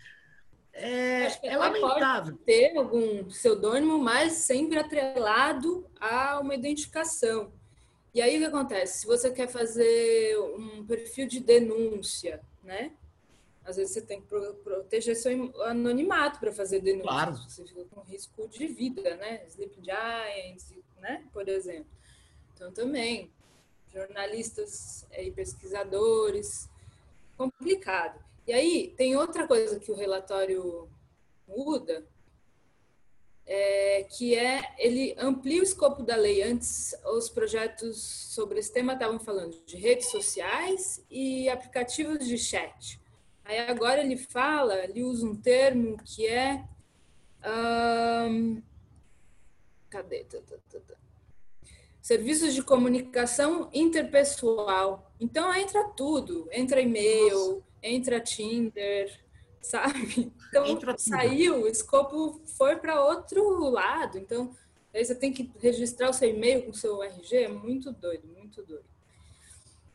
É, 0.72 1.26
é 1.46 1.56
lamentável. 1.56 2.34
Pode 2.34 2.44
ter 2.44 2.76
algum 2.76 3.24
pseudônimo, 3.24 3.98
mas 3.98 4.34
sempre 4.34 4.78
atrelado 4.78 5.86
a 6.00 6.40
uma 6.40 6.54
identificação. 6.54 7.52
E 8.14 8.20
aí 8.20 8.36
o 8.36 8.40
que 8.40 8.46
acontece? 8.46 9.00
Se 9.00 9.06
você 9.06 9.30
quer 9.30 9.48
fazer 9.48 10.38
um 10.38 10.84
perfil 10.86 11.26
de 11.26 11.40
denúncia, 11.40 12.40
né? 12.62 12.92
Às 13.64 13.76
vezes 13.76 13.94
você 13.94 14.02
tem 14.02 14.20
que 14.20 14.26
proteger 14.26 15.14
seu 15.14 15.32
anonimato 15.64 16.40
para 16.40 16.52
fazer 16.52 16.80
denúncia. 16.80 17.08
Claro. 17.08 17.36
Você 17.36 17.64
fica 17.64 17.84
com 17.84 18.00
risco 18.02 18.48
de 18.48 18.66
vida, 18.66 19.16
né? 19.16 19.44
Sleep 19.46 19.76
Giants, 19.82 20.74
né? 21.00 21.24
Por 21.32 21.48
exemplo. 21.48 21.86
Então 22.54 22.72
também 22.72 23.30
jornalistas 23.92 25.06
e 25.16 25.30
pesquisadores, 25.30 26.68
complicado. 27.36 28.22
E 28.46 28.52
aí 28.52 28.94
tem 28.96 29.16
outra 29.16 29.46
coisa 29.46 29.78
que 29.78 29.92
o 29.92 29.96
relatório 29.96 30.88
muda, 31.46 32.04
é, 33.46 34.04
que 34.04 34.34
é 34.36 34.74
ele 34.78 35.14
amplia 35.18 35.60
o 35.60 35.64
escopo 35.64 36.02
da 36.02 36.16
lei. 36.16 36.42
Antes, 36.42 36.94
os 37.04 37.28
projetos 37.28 38.00
sobre 38.00 38.58
esse 38.58 38.72
tema 38.72 38.94
estavam 38.94 39.18
falando 39.20 39.60
de 39.64 39.76
redes 39.76 40.06
sociais 40.06 41.04
e 41.10 41.48
aplicativos 41.48 42.26
de 42.26 42.38
chat. 42.38 43.00
Aí 43.44 43.58
agora 43.58 44.00
ele 44.00 44.16
fala, 44.16 44.84
ele 44.84 45.02
usa 45.02 45.26
um 45.26 45.36
termo 45.36 45.96
que 46.04 46.26
é. 46.26 46.64
Um, 47.44 48.62
cadê? 49.90 50.24
Tá, 50.24 50.38
tá, 50.40 50.56
tá, 50.70 50.94
serviços 52.02 52.52
de 52.52 52.62
comunicação 52.62 53.70
interpessoal. 53.72 55.10
Então 55.20 55.54
entra 55.54 55.84
tudo, 55.84 56.48
entra 56.50 56.80
e-mail, 56.80 57.62
entra 57.80 58.20
Tinder, 58.20 59.20
sabe? 59.62 60.32
Então 60.48 60.98
saiu, 60.98 61.62
o 61.62 61.68
escopo 61.68 62.40
foi 62.44 62.76
para 62.76 63.02
outro 63.04 63.70
lado. 63.70 64.18
Então 64.18 64.54
aí 64.92 65.04
você 65.04 65.14
tem 65.14 65.32
que 65.32 65.50
registrar 65.60 66.10
o 66.10 66.12
seu 66.12 66.28
e-mail 66.28 66.64
com 66.64 66.70
o 66.72 66.74
seu 66.74 67.00
RG, 67.02 67.36
é 67.44 67.48
muito 67.48 67.92
doido, 67.92 68.26
muito 68.26 68.62
doido. 68.64 68.84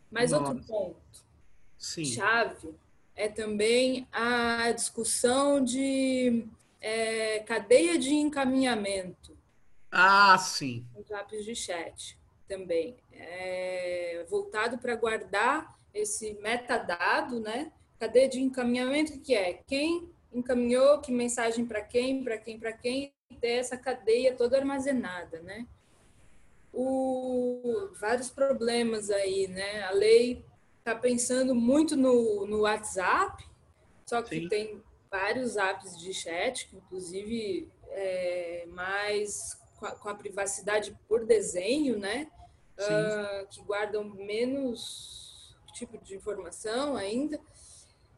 Mas 0.09 0.31
Nossa. 0.31 0.53
outro 0.53 0.65
ponto, 0.65 1.25
Sim. 1.77 2.05
chave, 2.05 2.73
é 3.13 3.27
também 3.27 4.07
a 4.13 4.71
discussão 4.71 5.61
de 5.61 6.47
é, 6.79 7.39
cadeia 7.39 7.97
de 7.99 8.13
encaminhamento. 8.13 9.26
Ah, 9.91 10.37
sim. 10.37 10.85
Os 10.95 11.09
apps 11.11 11.43
de 11.43 11.55
chat 11.55 12.17
também. 12.47 12.97
É, 13.11 14.25
voltado 14.29 14.77
para 14.77 14.95
guardar 14.95 15.77
esse 15.93 16.33
metadado, 16.35 17.39
né? 17.39 17.71
Cadeia 17.99 18.29
de 18.29 18.39
encaminhamento, 18.39 19.19
que 19.19 19.33
é 19.33 19.61
quem 19.65 20.09
encaminhou, 20.31 20.99
que 20.99 21.11
mensagem 21.11 21.65
para 21.65 21.81
quem, 21.81 22.23
para 22.23 22.37
quem, 22.37 22.59
para 22.59 22.73
quem, 22.73 23.13
e 23.29 23.35
ter 23.35 23.53
essa 23.53 23.77
cadeia 23.77 24.35
toda 24.35 24.57
armazenada, 24.57 25.39
né? 25.41 25.65
O, 26.73 27.89
vários 27.99 28.29
problemas 28.29 29.09
aí, 29.09 29.47
né? 29.47 29.83
A 29.83 29.91
lei 29.91 30.45
está 30.79 30.93
pensando 30.95 31.55
muito 31.55 31.95
no, 31.95 32.45
no 32.45 32.61
WhatsApp, 32.61 33.43
só 34.05 34.21
que 34.21 34.41
Sim. 34.41 34.47
tem 34.47 34.83
vários 35.09 35.57
apps 35.57 35.97
de 35.97 36.13
chat, 36.13 36.69
inclusive 36.73 37.67
é, 37.89 38.65
mais 38.67 39.59
com 39.79 39.85
a, 39.85 39.91
com 39.91 40.09
a 40.09 40.15
privacidade 40.15 40.97
por 41.07 41.25
desenho, 41.25 41.97
né? 41.97 42.27
Uh, 42.77 43.47
que 43.47 43.61
guardam 43.61 44.03
menos 44.03 45.55
tipo 45.73 45.97
de 45.97 46.15
informação 46.15 46.95
ainda. 46.95 47.39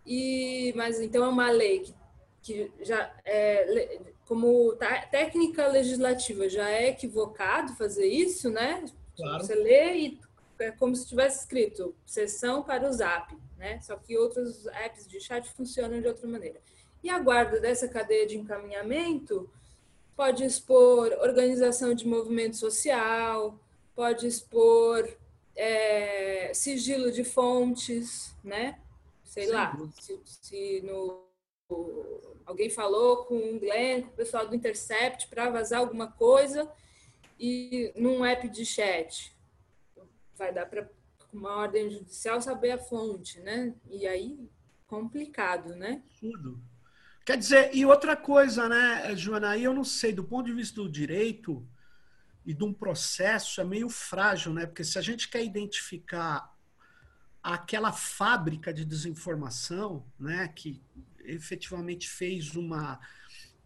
E, 0.05 0.73
mas 0.75 0.99
então 0.99 1.23
é 1.23 1.27
uma 1.27 1.51
lei 1.51 1.79
que, 1.79 1.93
que 2.41 2.71
já 2.83 3.13
é 3.25 3.99
como 4.25 4.75
técnica 5.09 5.67
legislativa 5.67 6.47
já 6.47 6.69
é 6.69 6.89
equivocado 6.89 7.75
fazer 7.75 8.07
isso, 8.07 8.49
né? 8.49 8.85
Claro. 9.15 9.43
Você 9.43 9.55
lê 9.55 9.95
e 9.95 10.19
é 10.59 10.71
como 10.71 10.95
se 10.95 11.07
tivesse 11.07 11.39
escrito 11.39 11.95
sessão 12.05 12.61
para 12.61 12.87
o 12.87 12.93
Zap, 12.93 13.35
né? 13.57 13.79
Só 13.81 13.95
que 13.95 14.17
outros 14.17 14.67
apps 14.67 15.07
de 15.07 15.19
chat 15.19 15.49
funcionam 15.53 15.99
de 15.99 16.07
outra 16.07 16.27
maneira. 16.27 16.59
E 17.03 17.09
a 17.09 17.17
guarda 17.17 17.59
dessa 17.59 17.87
cadeia 17.87 18.27
de 18.27 18.37
encaminhamento 18.37 19.49
pode 20.19 20.43
expor 20.43 21.13
organização 21.21 21.93
de 21.93 22.05
movimento 22.05 22.57
social, 22.57 23.57
pode 23.95 24.27
expor 24.27 25.09
é, 25.55 26.53
sigilo 26.53 27.09
de 27.09 27.23
fontes, 27.23 28.35
né? 28.43 28.81
Sei 29.23 29.45
Sim. 29.45 29.53
lá, 29.53 29.77
se, 29.97 30.19
se 30.25 30.81
no, 30.81 31.23
alguém 32.45 32.69
falou 32.69 33.23
com 33.23 33.37
o 33.37 33.59
Glenn, 33.61 34.01
com 34.01 34.09
o 34.09 34.17
pessoal 34.17 34.45
do 34.45 34.53
Intercept 34.53 35.29
para 35.29 35.49
vazar 35.49 35.79
alguma 35.79 36.11
coisa 36.11 36.69
e 37.39 37.93
num 37.95 38.25
app 38.25 38.49
de 38.49 38.65
chat 38.65 39.33
vai 40.35 40.51
dar 40.51 40.65
para 40.65 40.89
uma 41.31 41.55
ordem 41.55 41.89
judicial 41.89 42.41
saber 42.41 42.71
a 42.71 42.77
fonte, 42.77 43.39
né? 43.39 43.73
E 43.89 44.05
aí 44.05 44.37
complicado, 44.85 45.77
né? 45.77 46.03
Tudo. 46.19 46.59
Quer 47.29 47.37
dizer, 47.37 47.75
e 47.75 47.85
outra 47.85 48.15
coisa, 48.15 48.67
né, 48.67 49.15
Joana, 49.15 49.51
aí 49.51 49.63
eu 49.63 49.71
não 49.71 49.83
sei, 49.83 50.11
do 50.11 50.23
ponto 50.23 50.47
de 50.47 50.51
vista 50.51 50.81
do 50.81 50.89
direito 50.89 51.63
e 52.43 52.55
de 52.55 52.63
um 52.63 52.73
processo, 52.73 53.61
é 53.61 53.63
meio 53.63 53.87
frágil, 53.87 54.51
né? 54.51 54.65
Porque 54.65 54.83
se 54.83 54.97
a 54.97 55.01
gente 55.03 55.29
quer 55.29 55.45
identificar 55.45 56.51
aquela 57.43 57.91
fábrica 57.91 58.73
de 58.73 58.83
desinformação, 58.83 60.03
né, 60.19 60.47
que 60.47 60.81
efetivamente 61.23 62.09
fez 62.09 62.55
uma 62.55 62.99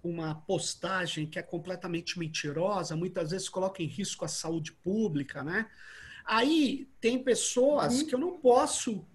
uma 0.04 0.36
postagem 0.36 1.26
que 1.26 1.40
é 1.40 1.42
completamente 1.42 2.20
mentirosa, 2.20 2.98
muitas 2.98 3.32
vezes 3.32 3.48
coloca 3.48 3.82
em 3.82 3.88
risco 3.88 4.26
a 4.26 4.28
saúde 4.28 4.74
pública, 4.74 5.42
né? 5.42 5.70
Aí 6.26 6.90
tem 7.00 7.24
pessoas 7.24 8.02
uhum. 8.02 8.08
que 8.08 8.14
eu 8.14 8.20
não 8.20 8.38
posso 8.38 9.08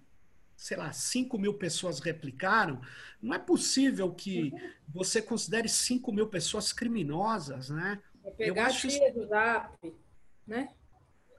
sei 0.59 0.75
lá, 0.75 0.91
5 0.91 1.39
mil 1.39 1.53
pessoas 1.53 2.01
replicaram, 2.01 2.81
não 3.21 3.33
é 3.33 3.39
possível 3.39 4.13
que 4.13 4.51
você 4.89 5.21
considere 5.21 5.69
5 5.69 6.11
mil 6.11 6.27
pessoas 6.27 6.73
criminosas, 6.73 7.69
né? 7.69 8.01
É 8.25 8.31
pegar 8.31 8.67
a 8.67 8.69
tia 8.69 9.13
do 9.13 9.25
Zap, 9.25 9.95
né? 10.45 10.69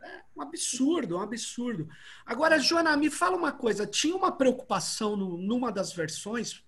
É 0.03 0.23
um 0.35 0.41
absurdo, 0.41 1.19
um 1.19 1.21
absurdo. 1.21 1.87
Agora, 2.25 2.59
Joana, 2.59 2.97
me 2.97 3.11
fala 3.11 3.37
uma 3.37 3.53
coisa. 3.53 3.87
Tinha 3.87 4.17
uma 4.17 4.33
preocupação 4.33 5.15
no, 5.17 5.37
numa 5.37 5.71
das 5.71 5.93
versões 5.93 6.65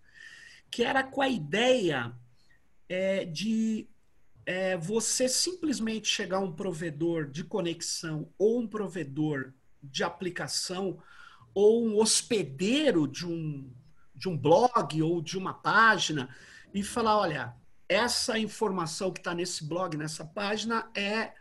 que 0.70 0.84
era 0.84 1.02
com 1.02 1.22
a 1.22 1.28
ideia 1.30 2.14
é, 2.86 3.24
de 3.24 3.88
é, 4.44 4.76
você 4.76 5.26
simplesmente 5.26 6.06
chegar 6.06 6.36
a 6.36 6.40
um 6.40 6.52
provedor 6.52 7.30
de 7.30 7.44
conexão 7.44 8.30
ou 8.36 8.60
um 8.60 8.68
provedor 8.68 9.54
de 9.82 10.04
aplicação 10.04 11.02
ou 11.54 11.86
um 11.86 11.98
hospedeiro 11.98 13.06
de 13.06 13.26
um, 13.26 13.70
de 14.14 14.28
um 14.28 14.36
blog 14.36 15.02
ou 15.02 15.20
de 15.20 15.36
uma 15.36 15.54
página 15.54 16.34
e 16.72 16.82
falar, 16.82 17.18
olha, 17.18 17.54
essa 17.88 18.38
informação 18.38 19.12
que 19.12 19.20
está 19.20 19.34
nesse 19.34 19.64
blog, 19.64 19.96
nessa 19.96 20.24
página, 20.24 20.90
é 20.94 21.32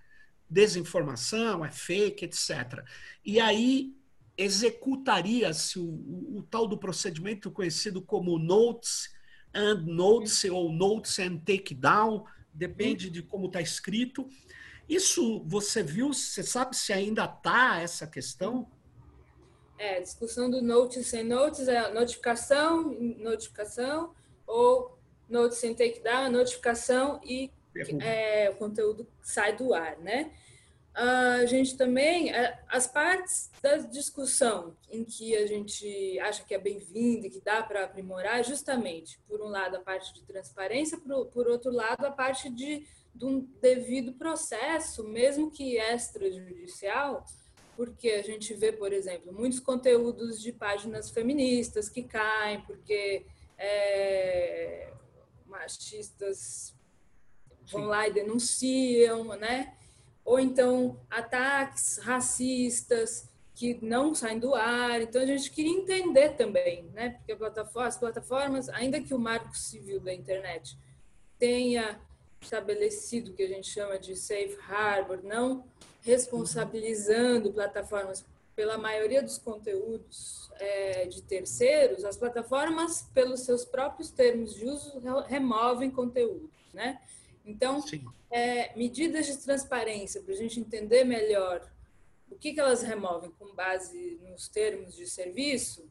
desinformação, 0.49 1.63
é 1.63 1.71
fake, 1.71 2.25
etc. 2.25 2.83
E 3.23 3.39
aí 3.39 3.95
executaria-se 4.37 5.79
o, 5.79 5.83
o, 5.83 6.37
o, 6.39 6.43
tal 6.43 6.67
do 6.67 6.77
procedimento 6.77 7.51
conhecido 7.51 8.01
como 8.01 8.37
notes 8.37 9.09
and 9.53 9.83
notes 9.85 10.43
ou 10.45 10.71
notes 10.71 11.19
and 11.19 11.37
takedown, 11.37 12.25
depende 12.53 13.09
de 13.09 13.21
como 13.21 13.47
está 13.47 13.61
escrito. 13.61 14.27
Isso 14.89 15.43
você 15.45 15.81
viu, 15.83 16.13
você 16.13 16.43
sabe 16.43 16.75
se 16.75 16.91
ainda 16.91 17.25
está 17.25 17.79
essa 17.79 18.05
questão? 18.05 18.69
É, 19.81 19.97
a 19.97 19.99
discussão 19.99 20.47
do 20.47 20.61
notes 20.61 21.11
and 21.15 21.23
notes 21.23 21.67
é 21.67 21.91
notificação, 21.91 22.83
notificação, 23.17 24.13
ou 24.45 24.95
notes 25.27 25.63
and 25.63 25.73
takedown, 25.73 26.29
notificação 26.29 27.19
e 27.23 27.49
é, 27.99 28.51
o 28.51 28.55
conteúdo 28.57 29.07
sai 29.23 29.55
do 29.55 29.73
ar, 29.73 29.97
né? 29.97 30.31
a 30.93 31.45
gente 31.45 31.77
também, 31.77 32.31
é, 32.31 32.59
as 32.67 32.85
partes 32.85 33.49
da 33.59 33.77
discussão 33.77 34.75
em 34.91 35.03
que 35.03 35.35
a 35.35 35.47
gente 35.47 36.19
acha 36.19 36.43
que 36.43 36.53
é 36.53 36.59
bem-vinda 36.59 37.25
e 37.25 37.29
que 37.31 37.41
dá 37.41 37.63
para 37.63 37.85
aprimorar, 37.85 38.43
justamente, 38.43 39.17
por 39.27 39.41
um 39.41 39.47
lado, 39.47 39.77
a 39.77 39.79
parte 39.79 40.13
de 40.13 40.21
transparência, 40.23 40.99
por, 40.99 41.25
por 41.27 41.47
outro 41.47 41.71
lado, 41.71 42.05
a 42.05 42.11
parte 42.11 42.49
de, 42.49 42.85
de 43.15 43.25
um 43.25 43.39
devido 43.61 44.13
processo, 44.13 45.07
mesmo 45.07 45.49
que 45.49 45.77
extrajudicial, 45.77 47.25
porque 47.75 48.09
a 48.09 48.21
gente 48.21 48.53
vê, 48.53 48.71
por 48.71 48.91
exemplo, 48.93 49.33
muitos 49.33 49.59
conteúdos 49.59 50.41
de 50.41 50.51
páginas 50.51 51.09
feministas 51.09 51.89
que 51.89 52.03
caem, 52.03 52.61
porque 52.61 53.25
é, 53.57 54.93
machistas 55.45 56.75
vão 57.71 57.83
Sim. 57.83 57.87
lá 57.87 58.07
e 58.07 58.13
denunciam, 58.13 59.23
né? 59.37 59.75
ou 60.23 60.39
então 60.39 60.99
ataques 61.09 61.97
racistas 61.97 63.29
que 63.53 63.77
não 63.81 64.13
saem 64.15 64.39
do 64.39 64.55
ar. 64.55 65.01
Então 65.01 65.21
a 65.21 65.25
gente 65.25 65.51
queria 65.51 65.71
entender 65.71 66.29
também, 66.35 66.83
né? 66.93 67.11
Porque 67.11 67.35
plataforma, 67.35 67.87
as 67.87 67.97
plataformas, 67.97 68.69
ainda 68.69 69.01
que 69.01 69.13
o 69.13 69.19
Marco 69.19 69.55
Civil 69.57 69.99
da 69.99 70.13
internet 70.13 70.77
tenha 71.37 71.99
estabelecido 72.39 73.31
o 73.31 73.33
que 73.33 73.43
a 73.43 73.47
gente 73.47 73.67
chama 73.67 73.99
de 73.99 74.15
safe 74.15 74.57
harbor, 74.67 75.21
não 75.23 75.65
responsabilizando 76.01 77.51
plataformas 77.53 78.25
pela 78.55 78.77
maioria 78.77 79.21
dos 79.21 79.37
conteúdos 79.37 80.51
é, 80.59 81.05
de 81.05 81.21
terceiros, 81.21 82.03
as 82.03 82.17
plataformas, 82.17 83.03
pelos 83.13 83.41
seus 83.41 83.63
próprios 83.63 84.09
termos 84.09 84.53
de 84.53 84.65
uso, 84.65 84.99
removem 85.27 85.89
conteúdos, 85.89 86.49
né? 86.73 87.01
Então, 87.45 87.83
é, 88.29 88.75
medidas 88.77 89.25
de 89.25 89.37
transparência 89.37 90.21
para 90.21 90.33
a 90.33 90.37
gente 90.37 90.59
entender 90.59 91.03
melhor 91.03 91.67
o 92.29 92.35
que, 92.35 92.53
que 92.53 92.59
elas 92.59 92.81
removem 92.81 93.31
com 93.31 93.53
base 93.53 94.19
nos 94.29 94.47
termos 94.47 94.95
de 94.95 95.05
serviço 95.05 95.85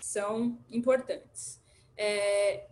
são 0.00 0.58
importantes. 0.70 1.60
É, 1.96 2.66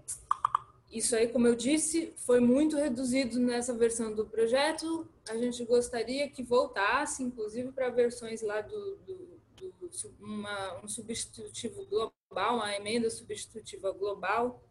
isso 0.90 1.14
aí, 1.14 1.28
como 1.28 1.46
eu 1.46 1.54
disse, 1.54 2.14
foi 2.16 2.40
muito 2.40 2.76
reduzido 2.76 3.38
nessa 3.38 3.74
versão 3.74 4.14
do 4.14 4.26
projeto. 4.26 5.06
A 5.28 5.36
gente 5.36 5.62
gostaria 5.64 6.28
que 6.30 6.42
voltasse, 6.42 7.22
inclusive, 7.22 7.72
para 7.72 7.90
versões 7.90 8.40
lá 8.40 8.62
do, 8.62 8.96
do, 8.96 9.38
do 9.56 9.90
uma, 10.20 10.82
um 10.82 10.88
substitutivo 10.88 11.84
global, 11.86 12.56
uma 12.56 12.74
emenda 12.74 13.10
substitutiva 13.10 13.92
global, 13.92 14.62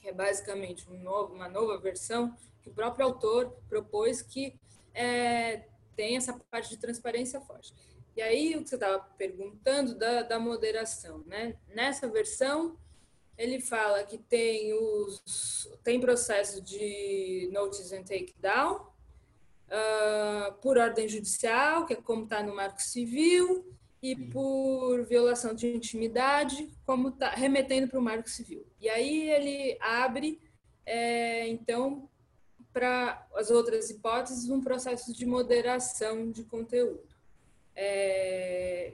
que 0.00 0.08
é 0.08 0.12
basicamente 0.12 0.88
um 0.90 0.98
novo, 0.98 1.32
uma 1.32 1.48
nova 1.48 1.78
versão 1.78 2.36
que 2.62 2.68
o 2.68 2.72
próprio 2.72 3.06
autor 3.06 3.56
propôs 3.68 4.20
que 4.20 4.58
é, 4.94 5.64
tem 5.94 6.16
essa 6.16 6.32
parte 6.50 6.70
de 6.70 6.76
transparência 6.76 7.40
forte. 7.40 7.72
E 8.16 8.20
aí, 8.20 8.56
o 8.56 8.62
que 8.62 8.68
você 8.68 8.74
estava 8.74 8.98
perguntando 9.16 9.94
da, 9.94 10.22
da 10.22 10.38
moderação, 10.38 11.22
né? 11.26 11.56
Nessa 11.68 12.08
versão, 12.08 12.76
ele 13.36 13.60
fala 13.60 14.04
que 14.04 14.18
tem 14.18 14.72
os 14.74 15.68
tem 15.82 16.00
processo 16.00 16.60
de 16.60 17.48
notice 17.52 17.94
and 17.94 18.04
takedown 18.04 18.86
uh, 19.72 20.52
por 20.60 20.78
ordem 20.78 21.08
judicial, 21.08 21.86
que 21.86 21.94
é 21.94 21.96
como 21.96 22.24
está 22.24 22.42
no 22.42 22.54
Marco 22.54 22.80
Civil, 22.80 23.64
e 24.02 24.16
por 24.16 25.04
violação 25.04 25.54
de 25.54 25.68
intimidade, 25.68 26.68
como 26.84 27.08
está 27.08 27.30
remetendo 27.30 27.88
para 27.88 28.00
o 28.00 28.02
Marco 28.02 28.28
Civil. 28.28 28.66
E 28.80 28.88
aí 28.88 29.30
ele 29.30 29.78
abre, 29.80 30.40
é, 30.84 31.46
então, 31.46 32.08
para 32.72 33.24
as 33.34 33.50
outras 33.50 33.90
hipóteses, 33.90 34.50
um 34.50 34.60
processo 34.60 35.12
de 35.12 35.24
moderação 35.24 36.32
de 36.32 36.42
conteúdo 36.42 37.06
é, 37.76 38.92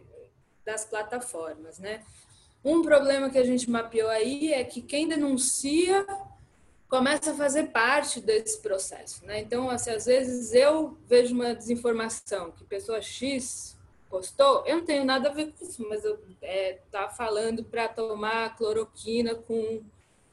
das 0.63 0.85
plataformas, 0.85 1.79
né? 1.79 2.05
Um 2.69 2.83
problema 2.83 3.31
que 3.31 3.39
a 3.39 3.45
gente 3.45 3.71
mapeou 3.71 4.11
aí 4.11 4.53
é 4.53 4.63
que 4.63 4.83
quem 4.83 5.09
denuncia 5.09 6.07
começa 6.87 7.31
a 7.31 7.35
fazer 7.35 7.69
parte 7.69 8.21
desse 8.21 8.61
processo, 8.61 9.25
né? 9.25 9.41
Então, 9.41 9.71
assim, 9.71 9.89
às 9.89 10.05
vezes 10.05 10.53
eu 10.53 10.95
vejo 11.07 11.35
uma 11.35 11.55
desinformação 11.55 12.51
que 12.51 12.65
pessoa 12.65 13.01
X 13.01 13.75
postou, 14.11 14.67
eu 14.67 14.77
não 14.77 14.85
tenho 14.85 15.03
nada 15.03 15.31
a 15.31 15.33
ver 15.33 15.53
com 15.53 15.65
isso, 15.65 15.87
mas 15.89 16.05
eu 16.05 16.19
é, 16.43 16.79
tá 16.91 17.09
falando 17.09 17.65
para 17.65 17.89
tomar 17.89 18.55
cloroquina 18.55 19.35
com, 19.35 19.83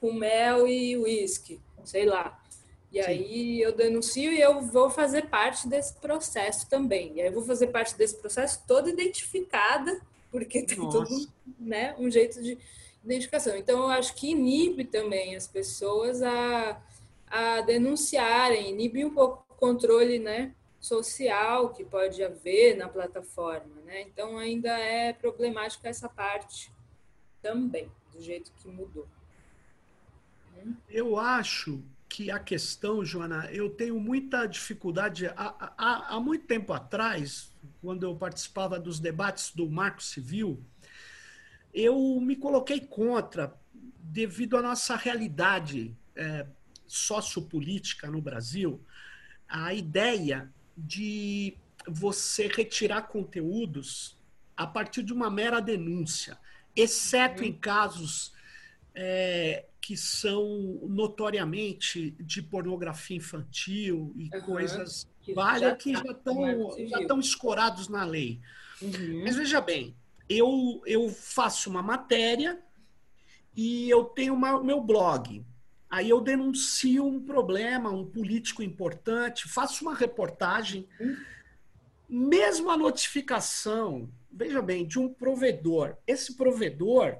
com 0.01 0.11
mel 0.11 0.67
e 0.67 0.97
uísque, 0.97 1.61
sei 1.85 2.05
lá. 2.05 2.37
E 2.91 3.01
Sim. 3.01 3.09
aí 3.09 3.61
eu 3.61 3.73
denuncio 3.73 4.33
e 4.33 4.41
eu 4.41 4.59
vou 4.59 4.89
fazer 4.89 5.27
parte 5.27 5.69
desse 5.69 5.93
processo 5.95 6.69
também. 6.69 7.13
E 7.15 7.21
aí 7.21 7.27
eu 7.27 7.33
vou 7.33 7.43
fazer 7.43 7.67
parte 7.67 7.97
desse 7.97 8.17
processo 8.17 8.61
toda 8.67 8.89
identificada, 8.89 10.01
porque 10.35 10.63
tem 10.63 10.77
Nossa. 10.77 10.97
todo 10.97 11.29
né, 11.57 11.95
um 11.97 12.11
jeito 12.11 12.43
de 12.43 12.57
identificação. 13.01 13.55
Então 13.55 13.83
eu 13.83 13.87
acho 13.87 14.13
que 14.15 14.31
inibe 14.31 14.83
também 14.83 15.33
as 15.33 15.47
pessoas 15.47 16.21
a, 16.21 16.83
a 17.25 17.61
denunciarem, 17.61 18.69
inibe 18.69 19.05
um 19.05 19.13
pouco 19.13 19.45
o 19.49 19.53
controle 19.55 20.19
né, 20.19 20.53
social 20.77 21.69
que 21.69 21.85
pode 21.85 22.21
haver 22.21 22.75
na 22.75 22.89
plataforma. 22.89 23.81
Né? 23.85 24.01
Então 24.01 24.37
ainda 24.37 24.77
é 24.77 25.13
problemática 25.13 25.87
essa 25.87 26.09
parte 26.09 26.69
também, 27.41 27.89
do 28.11 28.21
jeito 28.21 28.51
que 28.61 28.67
mudou. 28.67 29.07
Eu 30.89 31.17
acho 31.17 31.81
que 32.09 32.29
a 32.29 32.39
questão, 32.39 33.05
Joana, 33.05 33.49
eu 33.53 33.69
tenho 33.69 33.97
muita 34.01 34.45
dificuldade. 34.47 35.27
Há, 35.27 35.73
há, 35.77 36.15
há, 36.15 36.19
muito 36.19 36.45
tempo 36.45 36.73
atrás, 36.73 37.54
quando 37.81 38.03
eu 38.03 38.15
participava 38.15 38.79
dos 38.79 38.99
debates 38.99 39.51
do 39.53 39.69
Marco 39.69 40.01
Civil, 40.01 40.63
eu 41.73 42.19
me 42.21 42.35
coloquei 42.35 42.79
contra, 42.79 43.53
devido 43.73 44.57
à 44.57 44.61
nossa 44.61 44.95
realidade 44.95 45.95
é, 46.15 46.45
sociopolítica 46.87 48.09
no 48.09 48.21
Brasil, 48.21 48.81
a 49.47 49.73
ideia 49.73 50.51
de 50.77 51.57
você 51.87 52.47
retirar 52.47 53.03
conteúdos 53.03 54.17
a 54.55 54.65
partir 54.65 55.03
de 55.03 55.13
uma 55.13 55.29
mera 55.29 55.59
denúncia, 55.59 56.37
exceto 56.75 57.43
em 57.43 57.51
casos 57.53 58.33
é, 58.93 59.65
que 59.81 59.97
são 59.97 60.79
notoriamente 60.83 62.11
de 62.19 62.41
pornografia 62.41 63.17
infantil 63.17 64.13
e 64.15 64.29
uhum. 64.33 64.41
coisas 64.41 65.07
que 65.25 65.59
já, 65.59 65.75
que 65.75 65.93
já 65.93 66.11
estão 66.11 66.87
já 66.87 67.01
estão 67.01 67.19
escorados 67.19 67.87
na 67.89 68.03
lei. 68.03 68.39
Uhum. 68.81 69.23
Mas 69.23 69.35
veja 69.35 69.59
bem, 69.59 69.95
eu, 70.29 70.81
eu 70.85 71.09
faço 71.09 71.69
uma 71.69 71.81
matéria 71.81 72.59
e 73.55 73.89
eu 73.89 74.03
tenho 74.03 74.35
o 74.35 74.63
meu 74.63 74.81
blog. 74.81 75.43
Aí 75.89 76.09
eu 76.09 76.21
denuncio 76.21 77.05
um 77.05 77.19
problema, 77.23 77.89
um 77.89 78.05
político 78.05 78.61
importante, 78.61 79.47
faço 79.47 79.83
uma 79.83 79.95
reportagem. 79.95 80.87
Uhum. 80.99 81.17
Mesmo 82.07 82.69
a 82.69 82.77
notificação, 82.77 84.09
veja 84.31 84.61
bem, 84.61 84.85
de 84.85 84.99
um 84.99 85.11
provedor. 85.11 85.95
Esse 86.05 86.35
provedor, 86.35 87.17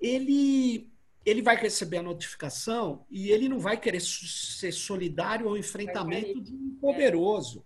ele 0.00 0.90
ele 1.24 1.40
vai 1.40 1.56
receber 1.56 1.98
a 1.98 2.02
notificação 2.02 3.04
e 3.10 3.30
ele 3.30 3.48
não 3.48 3.58
vai 3.58 3.76
querer 3.76 4.00
ser 4.00 4.72
solidário 4.72 5.48
ao 5.48 5.56
enfrentamento 5.56 6.40
de 6.40 6.52
um 6.52 6.76
poderoso. 6.80 7.64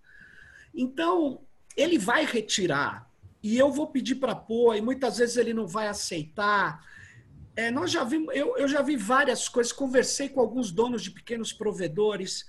Então, 0.73 1.41
ele 1.75 1.97
vai 1.97 2.25
retirar 2.25 3.09
e 3.41 3.57
eu 3.57 3.71
vou 3.71 3.87
pedir 3.87 4.15
para 4.15 4.35
pôr, 4.35 4.75
e 4.75 4.81
muitas 4.81 5.17
vezes 5.17 5.37
ele 5.37 5.53
não 5.53 5.65
vai 5.65 5.87
aceitar. 5.87 6.85
É, 7.55 7.71
nós 7.71 7.91
já 7.91 8.03
vimos, 8.03 8.35
eu, 8.35 8.57
eu 8.57 8.67
já 8.67 8.81
vi 8.81 8.95
várias 8.95 9.47
coisas, 9.47 9.71
conversei 9.71 10.29
com 10.29 10.41
alguns 10.41 10.71
donos 10.71 11.01
de 11.01 11.11
pequenos 11.11 11.53
provedores, 11.53 12.45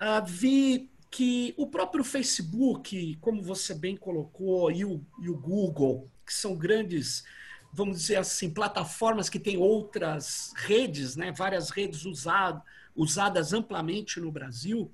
uh, 0.00 0.24
vi 0.26 0.90
que 1.10 1.54
o 1.56 1.66
próprio 1.66 2.04
Facebook, 2.04 3.16
como 3.20 3.42
você 3.42 3.74
bem 3.74 3.96
colocou, 3.96 4.70
e 4.70 4.84
o, 4.84 5.04
e 5.20 5.28
o 5.28 5.36
Google, 5.36 6.10
que 6.26 6.34
são 6.34 6.56
grandes, 6.56 7.24
vamos 7.72 7.98
dizer 7.98 8.16
assim, 8.16 8.50
plataformas 8.50 9.28
que 9.28 9.38
têm 9.38 9.56
outras 9.56 10.52
redes, 10.56 11.16
né, 11.16 11.32
várias 11.32 11.70
redes 11.70 12.04
usado, 12.04 12.62
usadas 12.94 13.52
amplamente 13.52 14.20
no 14.20 14.32
Brasil, 14.32 14.92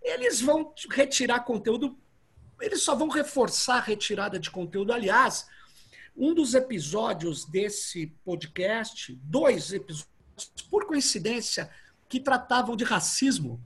eles 0.00 0.40
vão 0.40 0.72
retirar 0.90 1.40
conteúdo, 1.40 1.98
eles 2.60 2.82
só 2.82 2.94
vão 2.94 3.08
reforçar 3.08 3.78
a 3.78 3.80
retirada 3.80 4.38
de 4.38 4.50
conteúdo. 4.50 4.92
Aliás, 4.92 5.46
um 6.16 6.32
dos 6.32 6.54
episódios 6.54 7.44
desse 7.44 8.06
podcast, 8.24 9.18
dois 9.22 9.72
episódios, 9.72 10.08
por 10.70 10.86
coincidência, 10.86 11.70
que 12.08 12.20
tratavam 12.20 12.76
de 12.76 12.84
racismo, 12.84 13.60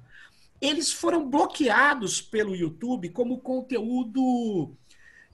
eles 0.61 0.92
foram 0.92 1.28
bloqueados 1.28 2.20
pelo 2.20 2.56
YouTube 2.56 3.11
como 3.11 3.40
conteúdo. 3.40 4.76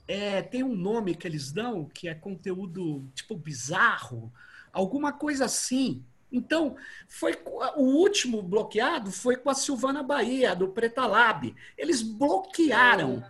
É, 0.07 0.43
tem 0.43 0.63
um 0.63 0.75
nome 0.75 1.15
que 1.15 1.27
eles 1.27 1.51
dão, 1.51 1.87
que 1.87 2.09
é 2.09 2.15
conteúdo 2.15 3.09
tipo 3.15 3.37
bizarro, 3.37 4.33
alguma 4.73 5.13
coisa 5.13 5.47
assim. 5.47 6.05
Então, 6.31 6.77
foi 7.09 7.39
o 7.77 7.83
último 7.83 8.43
bloqueado 8.43 9.11
foi 9.11 9.37
com 9.37 9.49
a 9.49 9.55
Silvana 9.55 10.03
Bahia, 10.03 10.55
do 10.55 10.69
Preta 10.69 11.07
Lab. 11.07 11.55
Eles 11.79 12.03
bloquearam. 12.03 13.25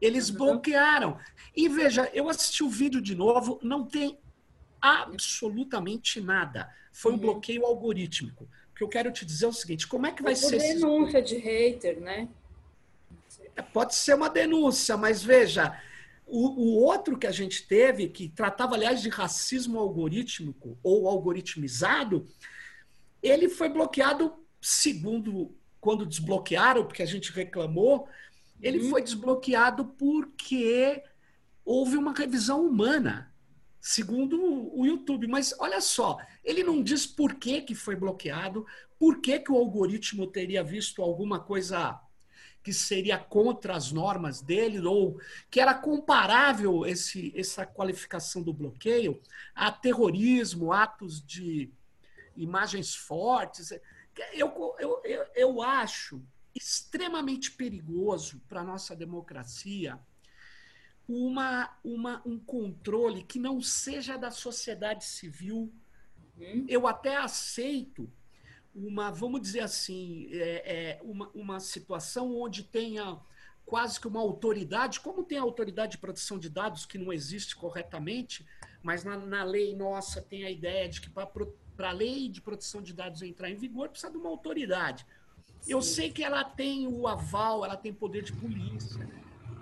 Eles 0.00 0.28
uhum. 0.28 0.36
bloquearam. 0.36 1.18
E 1.56 1.68
veja, 1.68 2.10
eu 2.12 2.28
assisti 2.28 2.62
o 2.62 2.68
vídeo 2.68 3.00
de 3.00 3.14
novo, 3.14 3.58
não 3.62 3.84
tem 3.84 4.18
absolutamente 4.80 6.20
nada. 6.20 6.68
Foi 6.92 7.12
um 7.12 7.14
uhum. 7.14 7.20
bloqueio 7.20 7.64
algorítmico 7.64 8.46
que 8.82 8.84
eu 8.84 8.88
quero 8.88 9.12
te 9.12 9.24
dizer 9.24 9.44
é 9.44 9.48
o 9.48 9.52
seguinte: 9.52 9.86
como 9.86 10.06
é 10.06 10.12
que 10.12 10.22
vai 10.22 10.34
ser. 10.34 10.58
denúncia 10.58 11.22
de 11.22 11.36
hater, 11.36 12.00
né? 12.00 12.28
É, 13.54 13.62
pode 13.62 13.94
ser 13.94 14.14
uma 14.14 14.28
denúncia, 14.28 14.96
mas 14.96 15.22
veja, 15.22 15.78
o, 16.26 16.48
o, 16.48 16.82
outro 16.82 17.18
que 17.18 17.26
a 17.26 17.32
gente 17.32 17.66
teve, 17.66 18.08
que 18.08 18.28
tratava, 18.28 18.74
aliás, 18.74 19.02
de 19.02 19.08
racismo 19.08 19.78
algorítmico 19.78 20.78
ou 20.82 21.08
algoritmizado, 21.08 22.26
ele 23.22 23.48
foi 23.48 23.68
bloqueado, 23.68 24.34
segundo 24.60 25.54
quando 25.80 26.06
desbloquearam, 26.06 26.84
porque 26.84 27.02
a 27.02 27.06
gente 27.06 27.32
reclamou, 27.32 28.08
ele 28.60 28.80
uhum. 28.80 28.90
foi 28.90 29.02
desbloqueado 29.02 29.84
porque 29.84 31.02
houve 31.64 31.96
uma 31.96 32.12
revisão 32.12 32.64
humana 32.64 33.32
segundo 33.82 34.40
o 34.72 34.86
YouTube. 34.86 35.26
Mas 35.26 35.52
olha 35.58 35.80
só, 35.80 36.16
ele 36.44 36.62
não 36.62 36.82
diz 36.82 37.04
por 37.04 37.34
que, 37.34 37.60
que 37.60 37.74
foi 37.74 37.96
bloqueado, 37.96 38.64
por 38.98 39.20
que, 39.20 39.40
que 39.40 39.50
o 39.50 39.56
algoritmo 39.56 40.28
teria 40.28 40.62
visto 40.62 41.02
alguma 41.02 41.40
coisa 41.40 42.00
que 42.62 42.72
seria 42.72 43.18
contra 43.18 43.76
as 43.76 43.90
normas 43.90 44.40
dele, 44.40 44.78
ou 44.80 45.20
que 45.50 45.60
era 45.60 45.74
comparável 45.74 46.86
esse, 46.86 47.32
essa 47.36 47.66
qualificação 47.66 48.42
do 48.42 48.52
bloqueio 48.52 49.20
a 49.54 49.72
terrorismo, 49.72 50.72
atos 50.72 51.24
de 51.24 51.70
imagens 52.36 52.94
fortes. 52.94 53.72
Eu, 54.32 54.76
eu, 54.78 55.00
eu, 55.04 55.26
eu 55.34 55.62
acho 55.62 56.22
extremamente 56.54 57.50
perigoso 57.50 58.40
para 58.48 58.60
a 58.60 58.64
nossa 58.64 58.94
democracia 58.94 59.98
uma, 61.08 61.76
uma, 61.82 62.22
um 62.24 62.38
controle 62.38 63.22
que 63.22 63.38
não 63.38 63.60
seja 63.60 64.16
da 64.16 64.30
sociedade 64.30 65.04
civil. 65.04 65.72
Uhum. 66.38 66.64
Eu 66.68 66.86
até 66.86 67.16
aceito 67.16 68.10
uma, 68.74 69.10
vamos 69.10 69.40
dizer 69.40 69.60
assim, 69.60 70.28
é, 70.32 70.98
é, 70.98 71.00
uma, 71.02 71.28
uma 71.34 71.60
situação 71.60 72.34
onde 72.36 72.62
tenha 72.62 73.18
quase 73.64 74.00
que 74.00 74.08
uma 74.08 74.20
autoridade, 74.20 75.00
como 75.00 75.22
tem 75.22 75.38
a 75.38 75.42
autoridade 75.42 75.92
de 75.92 75.98
proteção 75.98 76.38
de 76.38 76.48
dados 76.48 76.84
que 76.84 76.98
não 76.98 77.12
existe 77.12 77.54
corretamente, 77.54 78.46
mas 78.82 79.04
na, 79.04 79.16
na 79.16 79.44
lei 79.44 79.74
nossa 79.74 80.20
tem 80.20 80.44
a 80.44 80.50
ideia 80.50 80.88
de 80.88 81.00
que 81.00 81.10
para 81.10 81.88
a 81.88 81.92
lei 81.92 82.28
de 82.28 82.40
proteção 82.40 82.82
de 82.82 82.92
dados 82.92 83.22
entrar 83.22 83.50
em 83.50 83.54
vigor 83.54 83.88
precisa 83.88 84.10
de 84.10 84.18
uma 84.18 84.28
autoridade. 84.28 85.06
Sim. 85.60 85.72
Eu 85.72 85.82
sei 85.82 86.10
que 86.10 86.24
ela 86.24 86.44
tem 86.44 86.86
o 86.86 87.06
aval, 87.06 87.64
ela 87.64 87.76
tem 87.76 87.92
poder 87.92 88.22
de 88.24 88.32
polícia, 88.32 89.08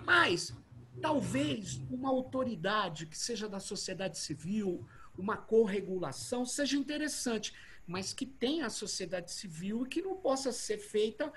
mas 0.03 0.53
talvez 0.99 1.81
uma 1.89 2.09
autoridade 2.09 3.05
que 3.05 3.17
seja 3.17 3.47
da 3.47 3.59
sociedade 3.59 4.17
civil, 4.17 4.85
uma 5.17 5.37
corregulação, 5.37 6.45
seja 6.45 6.77
interessante, 6.77 7.53
mas 7.87 8.13
que 8.13 8.25
tenha 8.25 8.65
a 8.65 8.69
sociedade 8.69 9.31
civil 9.31 9.85
e 9.85 9.89
que 9.89 10.01
não 10.01 10.15
possa 10.15 10.51
ser 10.51 10.77
feita 10.77 11.31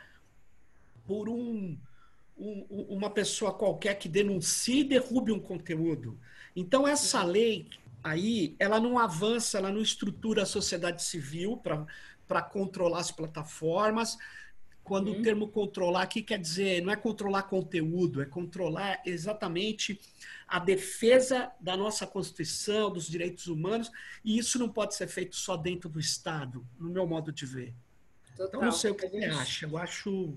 por 1.07 1.29
um, 1.29 1.77
um, 2.37 2.87
uma 2.89 3.11
pessoa 3.11 3.53
qualquer 3.53 3.99
que 3.99 4.09
denuncie 4.09 4.81
e 4.81 4.85
derrube 4.85 5.33
um 5.33 5.41
conteúdo. 5.41 6.19
Então, 6.55 6.87
essa 6.87 7.23
lei 7.23 7.69
aí, 8.03 8.55
ela 8.59 8.79
não 8.79 8.99
avança, 8.99 9.59
ela 9.59 9.73
não 9.73 9.81
estrutura 9.81 10.43
a 10.43 10.47
sociedade 10.47 11.03
civil 11.03 11.57
para 11.57 12.43
controlar 12.43 13.01
as 13.01 13.11
plataformas, 13.11 14.19
quando 14.85 15.09
uhum. 15.09 15.19
o 15.19 15.23
termo 15.23 15.49
controlar 15.49 16.03
aqui 16.03 16.23
quer 16.23 16.39
dizer, 16.39 16.83
não 16.83 16.93
é 16.93 16.97
controlar 16.97 17.45
conteúdo, 17.45 18.21
é 18.21 18.27
controlar 18.27 19.01
exatamente 19.07 19.99
a 20.47 20.59
defesa 20.59 21.51
da 21.59 21.75
nossa 21.75 22.07
Constituição, 22.07 22.93
dos 22.93 23.09
direitos 23.09 23.47
humanos, 23.47 23.91
e 24.23 24.39
isso 24.39 24.59
não 24.59 24.69
pode 24.69 24.95
ser 24.95 25.09
feito 25.09 25.35
só 25.37 25.57
dentro 25.57 25.89
do 25.89 25.99
Estado, 25.99 26.65
no 26.79 26.91
meu 26.91 27.07
modo 27.07 27.33
de 27.33 27.47
ver. 27.47 27.75
Total. 28.37 28.47
Então, 28.49 28.61
não 28.61 28.73
sei 28.73 28.91
o 28.91 28.95
que 28.95 29.09
você 29.09 29.25
acha, 29.25 29.67
eu 29.67 29.79
acho. 29.79 30.35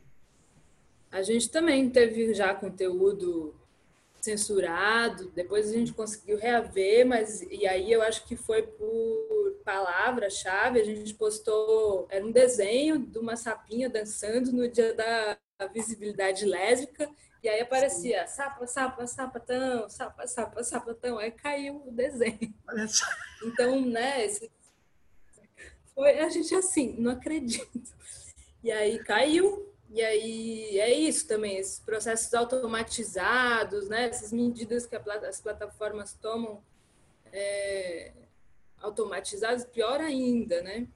A 1.12 1.21
gente 1.21 1.49
também 1.49 1.89
teve 1.89 2.33
já 2.33 2.53
conteúdo 2.55 3.53
censurado, 4.21 5.32
depois 5.32 5.69
a 5.69 5.73
gente 5.73 5.93
conseguiu 5.93 6.38
reaver, 6.38 7.06
mas 7.06 7.41
e 7.43 7.67
aí 7.67 7.91
eu 7.91 8.01
acho 8.01 8.25
que 8.25 8.36
foi 8.36 8.63
por 8.63 9.62
palavra-chave, 9.63 10.80
a 10.80 10.84
gente 10.84 11.13
postou, 11.13 12.08
era 12.10 12.25
um 12.25 12.32
desenho 12.32 12.99
de 12.99 13.17
uma 13.19 13.36
sapinha 13.36 13.89
dançando 13.89 14.51
no 14.51 14.67
dia 14.67 14.93
da 14.93 15.38
visibilidade 15.73 16.45
lésbica, 16.45 17.10
e 17.43 17.49
aí 17.49 17.62
aparecia 17.62 18.27
Sim. 18.27 18.36
sapa, 18.36 18.67
sapa, 18.67 19.08
sapatão, 19.08 19.89
sapa, 19.89 20.27
sapa, 20.27 20.63
sapatão, 20.63 21.17
aí 21.17 21.32
caiu 21.32 21.84
o 21.86 21.91
desenho. 21.91 22.53
Então, 23.43 23.82
né, 23.82 24.25
esse... 24.25 24.51
foi 25.93 26.19
a 26.19 26.30
gente 26.30 26.53
assim, 26.56 26.95
não 26.97 27.12
acredito. 27.12 27.95
E 28.63 28.71
aí 28.71 28.99
caiu, 28.99 29.66
e 29.89 30.02
aí 30.02 30.80
é 30.80 30.93
isso 30.93 31.28
também, 31.28 31.58
esses 31.58 31.80
processos 31.80 32.34
automatizados, 32.34 33.88
né? 33.88 34.06
essas 34.06 34.34
medidas 34.34 34.86
que 34.86 34.95
as 34.95 35.39
plataformas 35.39 36.13
tomam 36.13 36.62
é, 37.32 38.12
automatizadas, 38.82 39.65
pior 39.65 40.02
ainda, 40.02 40.62
né? 40.62 40.88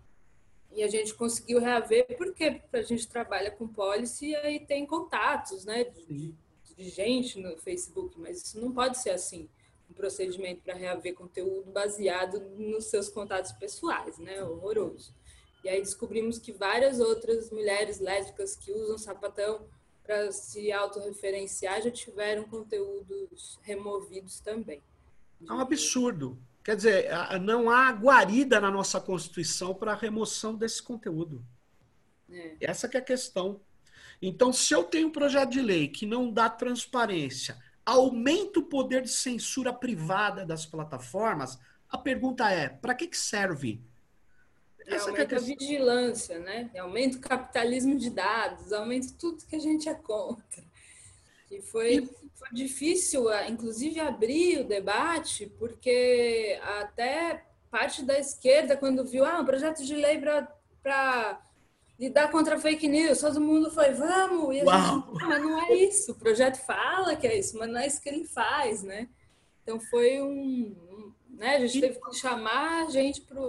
E 0.73 0.83
a 0.83 0.87
gente 0.87 1.13
conseguiu 1.13 1.59
reaver 1.59 2.05
porque 2.17 2.61
a 2.71 2.81
gente 2.81 3.07
trabalha 3.07 3.51
com 3.51 3.67
policy 3.67 4.27
e 4.27 4.35
aí 4.35 4.59
tem 4.59 4.85
contatos, 4.85 5.65
né? 5.65 5.83
De, 5.83 6.33
de 6.77 6.89
gente 6.89 7.39
no 7.39 7.57
Facebook, 7.57 8.19
mas 8.19 8.41
isso 8.41 8.59
não 8.59 8.71
pode 8.71 8.97
ser 8.97 9.11
assim 9.11 9.49
um 9.89 9.93
procedimento 9.93 10.61
para 10.61 10.73
reaver 10.73 11.13
conteúdo 11.13 11.69
baseado 11.69 12.39
nos 12.57 12.85
seus 12.85 13.09
contatos 13.09 13.51
pessoais, 13.53 14.17
né? 14.17 14.41
Horroroso. 14.43 15.13
E 15.63 15.69
aí 15.69 15.81
descobrimos 15.81 16.39
que 16.39 16.51
várias 16.51 16.99
outras 16.99 17.51
mulheres 17.51 17.99
lésbicas 17.99 18.55
que 18.55 18.71
usam 18.71 18.97
sapatão 18.97 19.65
para 20.03 20.31
se 20.31 20.71
autorreferenciar 20.71 21.81
já 21.81 21.91
tiveram 21.91 22.43
conteúdos 22.45 23.59
removidos 23.61 24.39
também. 24.39 24.81
É 25.47 25.53
um 25.53 25.59
absurdo. 25.59 26.37
Quer 26.63 26.75
dizer, 26.75 27.09
não 27.41 27.69
há 27.69 27.91
guarida 27.91 28.59
na 28.59 28.69
nossa 28.69 28.99
Constituição 28.99 29.73
para 29.73 29.93
a 29.93 29.95
remoção 29.95 30.55
desse 30.55 30.81
conteúdo. 30.81 31.43
É. 32.29 32.55
Essa 32.61 32.87
que 32.87 32.97
é 32.97 32.99
a 32.99 33.03
questão. 33.03 33.59
Então, 34.21 34.53
se 34.53 34.73
eu 34.73 34.83
tenho 34.83 35.07
um 35.07 35.11
projeto 35.11 35.49
de 35.49 35.61
lei 35.61 35.87
que 35.87 36.05
não 36.05 36.31
dá 36.31 36.49
transparência, 36.49 37.57
aumenta 37.83 38.59
o 38.59 38.65
poder 38.65 39.01
de 39.01 39.09
censura 39.09 39.73
privada 39.73 40.45
das 40.45 40.65
plataformas, 40.65 41.59
a 41.89 41.97
pergunta 41.97 42.49
é, 42.49 42.69
para 42.69 42.93
que, 42.93 43.07
que 43.07 43.17
serve? 43.17 43.81
É, 44.87 44.97
aumenta 44.97 45.35
a 45.35 45.39
vigilância, 45.39 46.39
né? 46.39 46.69
Aumenta 46.77 47.17
o 47.17 47.21
capitalismo 47.21 47.97
de 47.97 48.09
dados, 48.09 48.73
aumenta 48.73 49.07
tudo 49.19 49.45
que 49.45 49.55
a 49.55 49.59
gente 49.59 49.87
é 49.87 49.93
contra. 49.93 50.63
E 51.49 51.61
foi, 51.61 52.09
foi 52.35 52.47
difícil, 52.51 53.25
inclusive, 53.47 53.99
abrir 53.99 54.59
o 54.59 54.63
debate, 54.63 55.51
porque 55.59 56.59
até 56.79 57.45
parte 57.69 58.03
da 58.03 58.19
esquerda, 58.19 58.75
quando 58.75 59.05
viu 59.05 59.25
ah, 59.25 59.39
um 59.39 59.45
projeto 59.45 59.83
de 59.83 59.95
lei 59.95 60.19
para 60.81 61.41
lidar 61.99 62.31
contra 62.31 62.59
fake 62.59 62.87
news, 62.87 63.19
todo 63.19 63.39
mundo 63.39 63.69
foi, 63.69 63.91
vamos! 63.91 64.55
E 64.55 64.61
a 64.61 64.65
Uau. 64.65 65.11
gente, 65.11 65.25
mas 65.25 65.41
não 65.41 65.61
é 65.61 65.73
isso. 65.73 66.11
O 66.11 66.15
projeto 66.15 66.57
fala 66.65 67.15
que 67.15 67.27
é 67.27 67.37
isso, 67.37 67.57
mas 67.57 67.69
não 67.69 67.79
é 67.79 67.87
isso 67.87 68.01
que 68.01 68.09
ele 68.09 68.25
faz, 68.25 68.81
né? 68.81 69.07
Então 69.61 69.79
foi 69.79 70.21
um, 70.21 70.75
né? 71.29 71.55
A 71.55 71.59
gente 71.59 71.79
teve 71.79 71.99
que 71.99 72.15
chamar 72.15 72.85
a 72.85 72.89
gente 72.89 73.21
para 73.21 73.39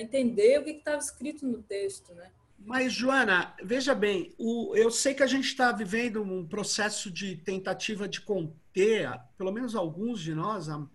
entender 0.00 0.58
o 0.58 0.64
que 0.64 0.70
estava 0.70 0.98
escrito 0.98 1.46
no 1.46 1.62
texto, 1.62 2.14
né? 2.14 2.30
Mas, 2.58 2.94
Joana, 2.94 3.54
veja 3.62 3.94
bem, 3.94 4.34
o, 4.38 4.74
eu 4.74 4.90
sei 4.90 5.12
que 5.12 5.22
a 5.22 5.26
gente 5.26 5.46
está 5.46 5.70
vivendo 5.70 6.22
um 6.22 6.46
processo 6.46 7.10
de 7.10 7.36
tentativa 7.36 8.08
de 8.08 8.22
conter, 8.22 9.20
pelo 9.36 9.52
menos 9.52 9.74
alguns 9.74 10.20
de 10.20 10.34
nós, 10.34 10.68
a, 10.70 10.86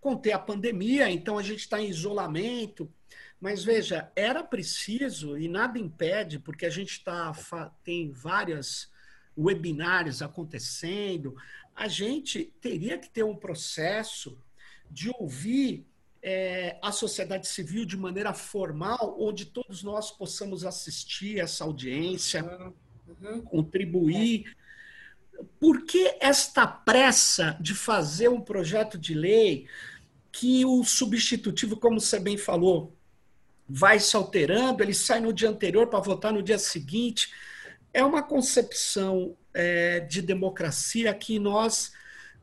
conter 0.00 0.32
a 0.32 0.38
pandemia, 0.38 1.10
então 1.10 1.36
a 1.36 1.42
gente 1.42 1.60
está 1.60 1.80
em 1.80 1.90
isolamento. 1.90 2.90
Mas 3.38 3.62
veja, 3.62 4.10
era 4.16 4.42
preciso, 4.42 5.38
e 5.38 5.46
nada 5.46 5.78
impede, 5.78 6.38
porque 6.38 6.64
a 6.64 6.70
gente 6.70 7.04
tá, 7.04 7.32
tem 7.84 8.10
várias 8.10 8.90
webinários 9.36 10.22
acontecendo, 10.22 11.36
a 11.74 11.86
gente 11.86 12.52
teria 12.60 12.98
que 12.98 13.08
ter 13.08 13.22
um 13.22 13.36
processo 13.36 14.36
de 14.90 15.10
ouvir 15.10 15.86
é, 16.30 16.76
a 16.82 16.92
sociedade 16.92 17.48
civil 17.48 17.86
de 17.86 17.96
maneira 17.96 18.34
formal, 18.34 19.16
onde 19.18 19.46
todos 19.46 19.82
nós 19.82 20.10
possamos 20.10 20.62
assistir 20.62 21.38
essa 21.38 21.64
audiência, 21.64 22.44
uhum. 23.08 23.40
contribuir. 23.40 24.54
Por 25.58 25.86
que 25.86 26.18
esta 26.20 26.66
pressa 26.66 27.56
de 27.58 27.74
fazer 27.74 28.28
um 28.28 28.42
projeto 28.42 28.98
de 28.98 29.14
lei 29.14 29.66
que 30.30 30.66
o 30.66 30.84
substitutivo, 30.84 31.78
como 31.78 31.98
você 31.98 32.20
bem 32.20 32.36
falou, 32.36 32.94
vai 33.66 33.98
se 33.98 34.14
alterando, 34.14 34.82
ele 34.82 34.92
sai 34.92 35.20
no 35.20 35.32
dia 35.32 35.48
anterior 35.48 35.86
para 35.86 36.00
votar 36.00 36.30
no 36.30 36.42
dia 36.42 36.58
seguinte? 36.58 37.32
É 37.90 38.04
uma 38.04 38.22
concepção 38.22 39.34
é, 39.54 40.00
de 40.00 40.20
democracia 40.20 41.14
que 41.14 41.38
nós 41.38 41.90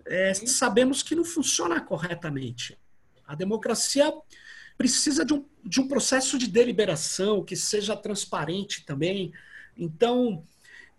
é, 0.08 0.34
sabemos 0.34 1.04
que 1.04 1.14
não 1.14 1.24
funciona 1.24 1.80
corretamente. 1.80 2.76
A 3.28 3.36
democracia 3.36 4.12
precisa 4.78 5.26
de 5.26 5.34
um, 5.34 5.46
de 5.64 5.80
um 5.80 5.88
processo 5.88 6.38
de 6.38 6.48
deliberação 6.48 7.44
que 7.44 7.56
seja 7.56 7.96
transparente 7.96 8.86
também. 8.86 9.34
Então, 9.78 10.44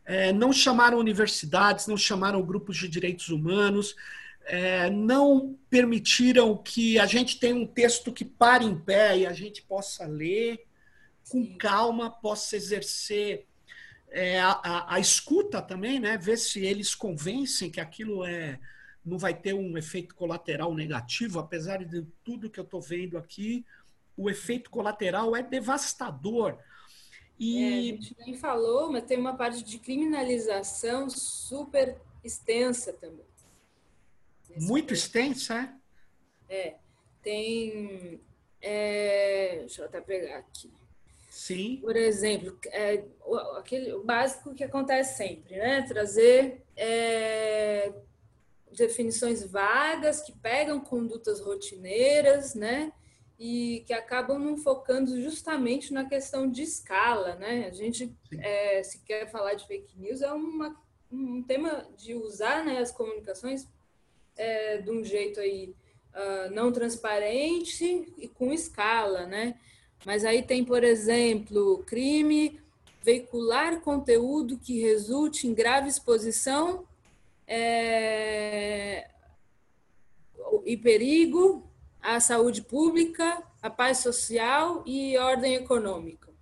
é, 0.04 0.32
não 0.32 0.52
chamaram 0.52 0.98
universidades, 0.98 1.86
não 1.86 1.96
chamaram 1.96 2.42
grupos 2.42 2.76
de 2.76 2.88
direitos 2.88 3.28
humanos, 3.28 3.94
é, 4.46 4.88
não 4.88 5.58
permitiram 5.68 6.56
que 6.56 6.98
a 6.98 7.06
gente 7.06 7.38
tenha 7.38 7.56
um 7.56 7.66
texto 7.66 8.12
que 8.12 8.24
pare 8.24 8.64
em 8.64 8.78
pé 8.78 9.18
e 9.18 9.26
a 9.26 9.32
gente 9.32 9.62
possa 9.62 10.06
ler 10.06 10.64
com 11.28 11.42
Sim. 11.42 11.58
calma, 11.58 12.10
possa 12.10 12.56
exercer 12.56 13.44
é, 14.08 14.40
a, 14.40 14.50
a, 14.50 14.94
a, 14.94 15.00
escuta 15.00 15.60
também, 15.60 15.98
né? 15.98 16.16
ver 16.16 16.38
se 16.38 16.64
eles 16.64 16.94
convencem 16.94 17.70
que 17.70 17.80
aquilo 17.80 18.24
é, 18.24 18.58
não 19.06 19.16
vai 19.16 19.32
ter 19.32 19.54
um 19.54 19.78
efeito 19.78 20.16
colateral 20.16 20.74
negativo, 20.74 21.38
apesar 21.38 21.84
de 21.84 22.04
tudo 22.24 22.50
que 22.50 22.58
eu 22.58 22.64
estou 22.64 22.80
vendo 22.80 23.16
aqui, 23.16 23.64
o 24.16 24.28
efeito 24.28 24.68
colateral 24.68 25.36
é 25.36 25.42
devastador. 25.42 26.58
E... 27.38 27.62
É, 27.62 27.68
a 27.68 27.82
gente 27.82 28.16
nem 28.18 28.34
falou, 28.34 28.90
mas 28.90 29.04
tem 29.04 29.16
uma 29.16 29.36
parte 29.36 29.62
de 29.62 29.78
criminalização 29.78 31.08
super 31.08 31.96
extensa 32.24 32.92
também. 32.92 33.24
Muito 34.56 34.92
extensa, 34.92 35.72
é? 36.48 36.56
É. 36.56 36.76
Tem. 37.22 38.20
É, 38.60 39.58
deixa 39.60 39.82
eu 39.82 39.86
até 39.86 40.00
pegar 40.00 40.38
aqui. 40.38 40.72
Sim. 41.28 41.76
Por 41.82 41.94
exemplo, 41.94 42.58
é, 42.68 43.04
o, 43.24 43.36
aquele, 43.58 43.92
o 43.92 44.02
básico 44.02 44.54
que 44.54 44.64
acontece 44.64 45.18
sempre, 45.18 45.56
né? 45.56 45.82
Trazer 45.82 46.64
é, 46.74 47.92
definições 48.76 49.42
vagas 49.42 50.20
que 50.20 50.32
pegam 50.32 50.80
condutas 50.80 51.40
rotineiras, 51.40 52.54
né? 52.54 52.92
E 53.38 53.84
que 53.86 53.92
acabam 53.92 54.38
não 54.38 54.56
focando 54.56 55.20
justamente 55.20 55.92
na 55.92 56.04
questão 56.04 56.50
de 56.50 56.62
escala, 56.62 57.34
né? 57.36 57.66
A 57.66 57.74
gente, 57.74 58.14
é, 58.38 58.82
se 58.82 59.00
quer 59.00 59.30
falar 59.30 59.54
de 59.54 59.66
fake 59.66 59.98
news, 59.98 60.22
é 60.22 60.32
uma, 60.32 60.76
um 61.10 61.42
tema 61.42 61.86
de 61.96 62.14
usar 62.14 62.64
né, 62.64 62.78
as 62.78 62.90
comunicações 62.90 63.66
é, 64.36 64.78
de 64.78 64.90
um 64.90 65.04
jeito 65.04 65.40
aí 65.40 65.74
uh, 66.14 66.50
não 66.54 66.72
transparente 66.72 68.12
e 68.16 68.28
com 68.28 68.52
escala, 68.52 69.26
né? 69.26 69.58
Mas 70.04 70.24
aí 70.24 70.42
tem, 70.42 70.64
por 70.64 70.84
exemplo, 70.84 71.82
crime, 71.86 72.60
veicular 73.02 73.80
conteúdo 73.80 74.58
que 74.58 74.80
resulte 74.80 75.46
em 75.46 75.54
grave 75.54 75.88
exposição 75.88 76.86
é, 77.46 79.08
e 80.64 80.76
perigo 80.76 81.70
à 82.02 82.20
saúde 82.20 82.62
pública, 82.62 83.42
à 83.62 83.70
paz 83.70 83.98
social 83.98 84.82
e 84.86 85.16
ordem 85.18 85.54
econômica. 85.54 86.30
O 86.30 86.34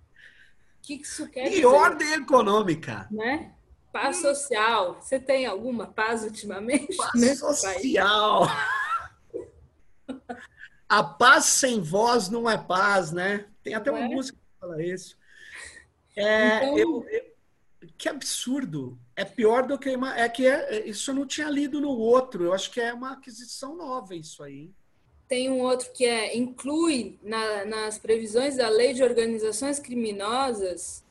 que 0.81 0.95
isso 0.95 1.27
quer 1.29 1.47
e 1.47 1.49
dizer? 1.49 1.61
E 1.61 1.65
ordem 1.65 2.13
econômica. 2.13 3.07
Né? 3.11 3.53
Paz 3.91 4.17
social. 4.17 5.01
Você 5.01 5.19
tem 5.19 5.45
alguma 5.45 5.87
paz 5.87 6.23
ultimamente? 6.23 6.95
Paz 6.97 7.39
social. 7.39 8.47
A 10.87 11.03
paz 11.03 11.45
sem 11.45 11.81
voz 11.81 12.29
não 12.29 12.49
é 12.49 12.57
paz, 12.57 13.11
né? 13.11 13.45
Tem 13.63 13.73
até 13.73 13.89
uma 13.89 14.01
é? 14.01 14.07
música 14.07 14.37
que 14.37 14.59
fala 14.59 14.83
isso. 14.83 15.17
É, 16.15 16.57
então... 16.57 16.77
eu, 16.77 17.05
eu, 17.09 17.34
que 17.97 18.09
absurdo. 18.09 18.97
É 19.15 19.23
pior 19.23 19.67
do 19.67 19.77
que. 19.77 19.89
É 19.89 20.29
que 20.29 20.45
é, 20.45 20.75
é, 20.75 20.87
isso 20.87 21.11
eu 21.11 21.15
não 21.15 21.25
tinha 21.25 21.49
lido 21.49 21.79
no 21.79 21.89
outro. 21.89 22.45
Eu 22.45 22.53
acho 22.53 22.71
que 22.71 22.79
é 22.81 22.93
uma 22.93 23.13
aquisição 23.13 23.75
nova 23.75 24.15
isso 24.15 24.43
aí. 24.43 24.71
Tem 25.27 25.49
um 25.49 25.61
outro 25.61 25.91
que 25.91 26.05
é 26.05 26.37
inclui 26.37 27.17
na, 27.23 27.65
nas 27.65 27.97
previsões 27.97 28.57
da 28.57 28.69
lei 28.69 28.93
de 28.93 29.03
organizações 29.03 29.79
criminosas 29.79 31.03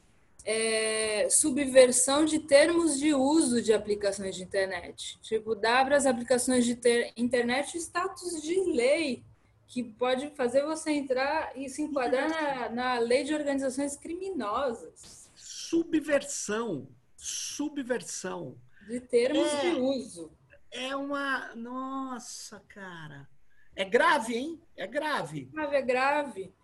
é, 0.44 1.26
subversão 1.30 2.24
de 2.24 2.38
termos 2.38 2.98
de 2.98 3.14
uso 3.14 3.62
de 3.62 3.72
aplicações 3.72 4.36
de 4.36 4.42
internet. 4.42 5.18
Tipo, 5.22 5.54
dá 5.54 5.84
para 5.84 5.96
as 5.96 6.06
aplicações 6.06 6.64
de 6.64 6.76
ter, 6.76 7.12
internet 7.16 7.76
status 7.78 8.42
de 8.42 8.60
lei, 8.70 9.22
que 9.66 9.82
pode 9.82 10.30
fazer 10.36 10.62
você 10.64 10.92
entrar 10.92 11.52
e 11.56 11.68
se 11.68 11.82
enquadrar 11.82 12.28
na, 12.28 12.68
na 12.68 12.98
lei 12.98 13.24
de 13.24 13.34
organizações 13.34 13.96
criminosas 13.96 15.23
subversão. 15.68 16.88
Subversão. 17.16 18.58
De 18.86 19.00
termos 19.00 19.46
é, 19.46 19.60
de 19.60 19.80
uso. 19.80 20.32
É 20.70 20.94
uma. 20.94 21.54
Nossa, 21.54 22.60
cara. 22.68 23.28
É 23.74 23.84
grave, 23.84 24.34
hein? 24.34 24.62
É 24.76 24.86
grave. 24.86 25.46
Grave, 25.46 25.76
é 25.76 25.82
grave. 25.82 26.54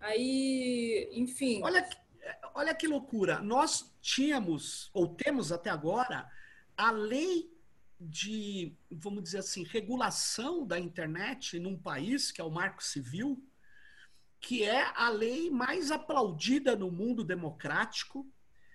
Aí, 0.00 1.08
enfim. 1.12 1.60
Olha, 1.62 1.88
olha 2.54 2.74
que 2.74 2.88
loucura. 2.88 3.40
Nós 3.40 3.94
tínhamos, 4.00 4.90
ou 4.94 5.08
temos 5.08 5.52
até 5.52 5.70
agora, 5.70 6.28
a 6.76 6.90
lei 6.90 7.52
de, 8.00 8.74
vamos 8.90 9.22
dizer 9.22 9.38
assim, 9.38 9.62
regulação 9.62 10.66
da 10.66 10.78
internet 10.78 11.58
num 11.58 11.76
país, 11.76 12.32
que 12.32 12.40
é 12.40 12.44
o 12.44 12.50
Marco 12.50 12.82
Civil, 12.82 13.42
que 14.40 14.64
é 14.64 14.90
a 14.94 15.10
lei 15.10 15.50
mais 15.50 15.90
aplaudida 15.90 16.74
no 16.74 16.90
mundo 16.90 17.22
democrático, 17.22 18.26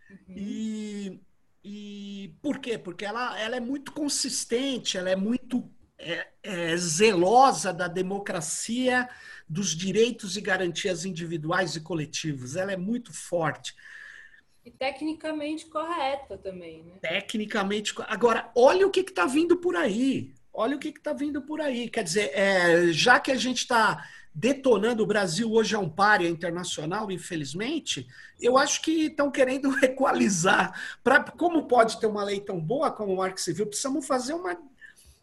Uhum. 0.09 0.35
E, 0.35 1.21
e 1.63 2.35
por 2.41 2.59
quê? 2.59 2.77
Porque 2.77 3.05
ela, 3.05 3.39
ela 3.39 3.55
é 3.55 3.59
muito 3.59 3.91
consistente, 3.91 4.97
ela 4.97 5.09
é 5.09 5.15
muito 5.15 5.69
é, 5.97 6.27
é, 6.43 6.77
zelosa 6.77 7.73
da 7.73 7.87
democracia, 7.87 9.09
dos 9.47 9.75
direitos 9.75 10.37
e 10.37 10.41
garantias 10.41 11.05
individuais 11.05 11.75
e 11.75 11.81
coletivos. 11.81 12.55
Ela 12.55 12.73
é 12.73 12.77
muito 12.77 13.13
forte. 13.13 13.75
E 14.63 14.71
tecnicamente 14.71 15.65
correta 15.67 16.37
também, 16.37 16.83
né? 16.83 16.93
Tecnicamente. 17.01 17.93
Agora, 18.07 18.51
olha 18.55 18.87
o 18.87 18.91
que 18.91 19.01
está 19.01 19.25
vindo 19.25 19.57
por 19.57 19.75
aí. 19.75 20.33
Olha 20.51 20.75
o 20.75 20.79
que 20.79 20.89
está 20.89 21.13
vindo 21.13 21.41
por 21.43 21.61
aí. 21.61 21.87
Quer 21.87 22.03
dizer, 22.03 22.31
é, 22.33 22.91
já 22.91 23.19
que 23.19 23.31
a 23.31 23.35
gente 23.35 23.59
está 23.59 24.07
detonando. 24.35 25.03
O 25.03 25.07
Brasil 25.07 25.49
hoje 25.51 25.73
é 25.73 25.79
um 25.79 25.89
párea 25.89 26.27
internacional, 26.27 27.09
infelizmente. 27.09 28.05
Eu 28.39 28.57
acho 28.57 28.81
que 28.81 29.05
estão 29.05 29.31
querendo 29.31 29.73
equalizar. 29.83 30.99
Pra, 31.01 31.23
como 31.23 31.67
pode 31.67 31.99
ter 31.99 32.07
uma 32.07 32.23
lei 32.23 32.41
tão 32.41 32.59
boa 32.59 32.91
como 32.91 33.13
o 33.13 33.17
Marco 33.17 33.39
Civil, 33.39 33.65
precisamos 33.65 34.05
fazer 34.05 34.33
uma, 34.33 34.57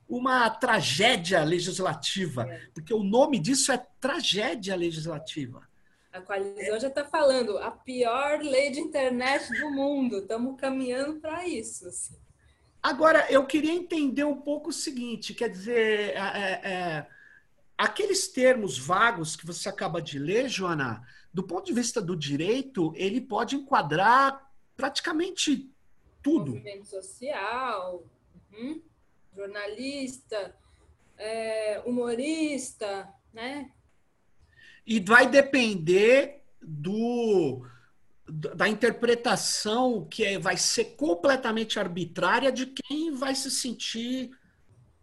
uma 0.09 0.49
tragédia 0.49 1.45
legislativa, 1.45 2.47
é. 2.49 2.63
porque 2.73 2.95
o 2.95 3.03
nome 3.03 3.39
disso 3.39 3.71
é 3.71 3.87
tragédia 4.01 4.75
legislativa. 4.75 5.63
A 6.11 6.21
coalizão 6.21 6.79
já 6.79 6.89
está 6.89 7.05
falando 7.05 7.57
a 7.59 7.71
pior 7.71 8.41
lei 8.41 8.71
de 8.71 8.81
internet 8.81 9.49
do 9.59 9.71
mundo. 9.71 10.19
Estamos 10.19 10.61
caminhando 10.61 11.21
para 11.21 11.47
isso. 11.49 11.89
Assim. 11.89 12.15
Agora, 12.83 13.27
eu 13.31 13.47
queria 13.47 13.73
entender 13.73 14.25
um 14.25 14.37
pouco 14.37 14.69
o 14.69 14.73
seguinte: 14.73 15.33
quer 15.33 15.49
dizer, 15.49 16.11
é, 16.15 16.61
é, 16.63 17.07
Aqueles 17.77 18.29
termos 18.29 18.79
vagos 18.79 19.35
que 19.35 19.47
você 19.47 19.69
acaba 19.69 20.01
de 20.01 20.19
ler, 20.19 20.49
Joana, 20.49 21.07
do 21.33 21.43
ponto 21.43 21.67
de 21.67 21.73
vista 21.73 22.01
do 22.01 22.17
direito, 22.17 22.93
ele 22.97 23.21
pode 23.21 23.57
enquadrar 23.57 24.51
praticamente 24.77 25.71
tudo. 26.23 26.53
Movimento 26.53 26.87
social, 26.87 28.05
uhum, 28.53 28.83
jornalista, 29.35 30.55
é, 31.17 31.83
humorista, 31.85 33.09
né? 33.33 33.71
E 34.87 35.01
vai 35.01 35.29
depender 35.29 36.43
do 36.61 37.67
da 38.29 38.69
interpretação 38.69 40.07
que 40.09 40.25
é, 40.25 40.39
vai 40.39 40.57
ser 40.57 40.97
completamente 40.97 41.79
arbitrária 41.79 42.51
de 42.51 42.67
quem 42.67 43.13
vai 43.13 43.35
se 43.35 43.51
sentir, 43.51 44.31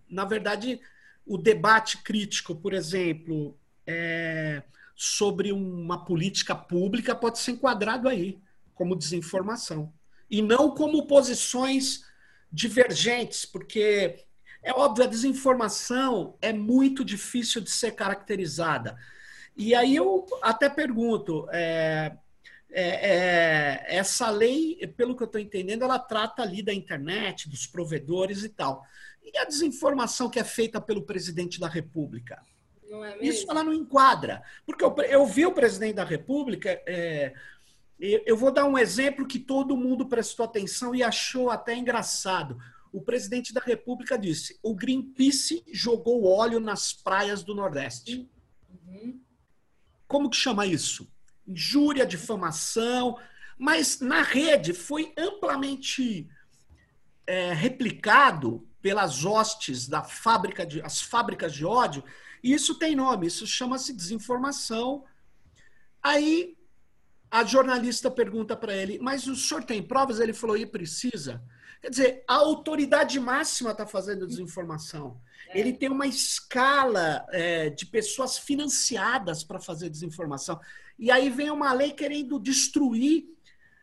na 0.09 0.25
verdade, 0.25 0.81
o 1.29 1.37
debate 1.37 1.99
crítico, 1.99 2.55
por 2.55 2.73
exemplo, 2.73 3.55
é, 3.85 4.63
sobre 4.95 5.51
uma 5.51 6.03
política 6.03 6.55
pública 6.55 7.15
pode 7.15 7.37
ser 7.37 7.51
enquadrado 7.51 8.09
aí 8.09 8.39
como 8.73 8.95
desinformação 8.95 9.93
e 10.27 10.41
não 10.41 10.71
como 10.71 11.05
posições 11.05 12.03
divergentes, 12.51 13.45
porque 13.45 14.25
é 14.63 14.73
óbvio 14.73 15.03
a 15.03 15.07
desinformação 15.07 16.35
é 16.41 16.51
muito 16.51 17.05
difícil 17.05 17.61
de 17.61 17.69
ser 17.69 17.91
caracterizada. 17.91 18.97
E 19.55 19.75
aí 19.75 19.95
eu 19.95 20.25
até 20.41 20.67
pergunto, 20.67 21.47
é, 21.51 22.17
é, 22.71 22.83
é, 22.87 23.85
essa 23.97 24.31
lei, 24.31 24.75
pelo 24.97 25.15
que 25.15 25.21
eu 25.21 25.27
estou 25.27 25.39
entendendo, 25.39 25.83
ela 25.83 25.99
trata 25.99 26.41
ali 26.41 26.63
da 26.63 26.73
internet, 26.73 27.47
dos 27.47 27.67
provedores 27.67 28.43
e 28.43 28.49
tal. 28.49 28.83
E 29.33 29.37
a 29.37 29.45
desinformação 29.45 30.29
que 30.29 30.39
é 30.39 30.43
feita 30.43 30.81
pelo 30.81 31.03
presidente 31.03 31.59
da 31.59 31.67
República? 31.67 32.41
É 32.91 33.25
Isso 33.25 33.49
ela 33.49 33.63
não 33.63 33.73
enquadra. 33.73 34.41
Porque 34.65 34.83
eu, 34.83 34.95
eu 35.07 35.25
vi 35.25 35.45
o 35.45 35.53
presidente 35.53 35.95
da 35.95 36.03
República. 36.03 36.69
É, 36.87 37.33
eu 37.99 38.35
vou 38.35 38.51
dar 38.51 38.65
um 38.65 38.77
exemplo 38.77 39.27
que 39.27 39.39
todo 39.39 39.77
mundo 39.77 40.07
prestou 40.07 40.45
atenção 40.45 40.95
e 40.95 41.03
achou 41.03 41.49
até 41.49 41.75
engraçado. 41.75 42.57
O 42.91 43.01
presidente 43.01 43.53
da 43.53 43.61
República 43.61 44.17
disse: 44.17 44.57
o 44.63 44.73
Greenpeace 44.73 45.63
jogou 45.71 46.25
óleo 46.25 46.59
nas 46.59 46.93
praias 46.93 47.43
do 47.43 47.53
Nordeste. 47.53 48.27
Uhum. 48.87 49.21
Como 50.07 50.29
que 50.29 50.37
chama 50.37 50.65
isso? 50.65 51.07
injúria, 51.49 52.05
difamação, 52.05 53.17
mas 53.57 53.99
na 53.99 54.21
rede 54.21 54.73
foi 54.73 55.11
amplamente 55.17 56.29
é, 57.25 57.53
replicado 57.53 58.68
pelas 58.81 59.25
hostes 59.25 59.87
da 59.87 60.03
fábrica 60.03 60.65
de 60.65 60.81
as 60.81 61.01
fábricas 61.01 61.53
de 61.53 61.65
ódio, 61.65 62.03
e 62.43 62.53
isso 62.53 62.75
tem 62.75 62.95
nome, 62.95 63.27
isso 63.27 63.45
chama-se 63.45 63.93
desinformação. 63.93 65.03
Aí 66.01 66.57
a 67.29 67.43
jornalista 67.43 68.09
pergunta 68.09 68.55
para 68.55 68.75
ele, 68.75 68.97
mas 68.99 69.27
o 69.27 69.35
senhor 69.35 69.63
tem 69.63 69.83
provas? 69.83 70.19
Ele 70.19 70.33
falou, 70.33 70.57
e 70.57 70.65
precisa. 70.65 71.43
Quer 71.81 71.89
dizer, 71.89 72.23
a 72.27 72.35
autoridade 72.35 73.19
máxima 73.19 73.71
está 73.71 73.85
fazendo 73.85 74.27
desinformação. 74.27 75.21
É. 75.49 75.59
Ele 75.59 75.73
tem 75.73 75.89
uma 75.89 76.07
escala 76.07 77.25
é, 77.29 77.69
de 77.69 77.85
pessoas 77.85 78.37
financiadas 78.37 79.43
para 79.43 79.59
fazer 79.59 79.89
desinformação. 79.89 80.59
E 80.97 81.09
aí 81.09 81.29
vem 81.29 81.49
uma 81.51 81.71
lei 81.71 81.91
querendo 81.91 82.39
destruir, 82.39 83.25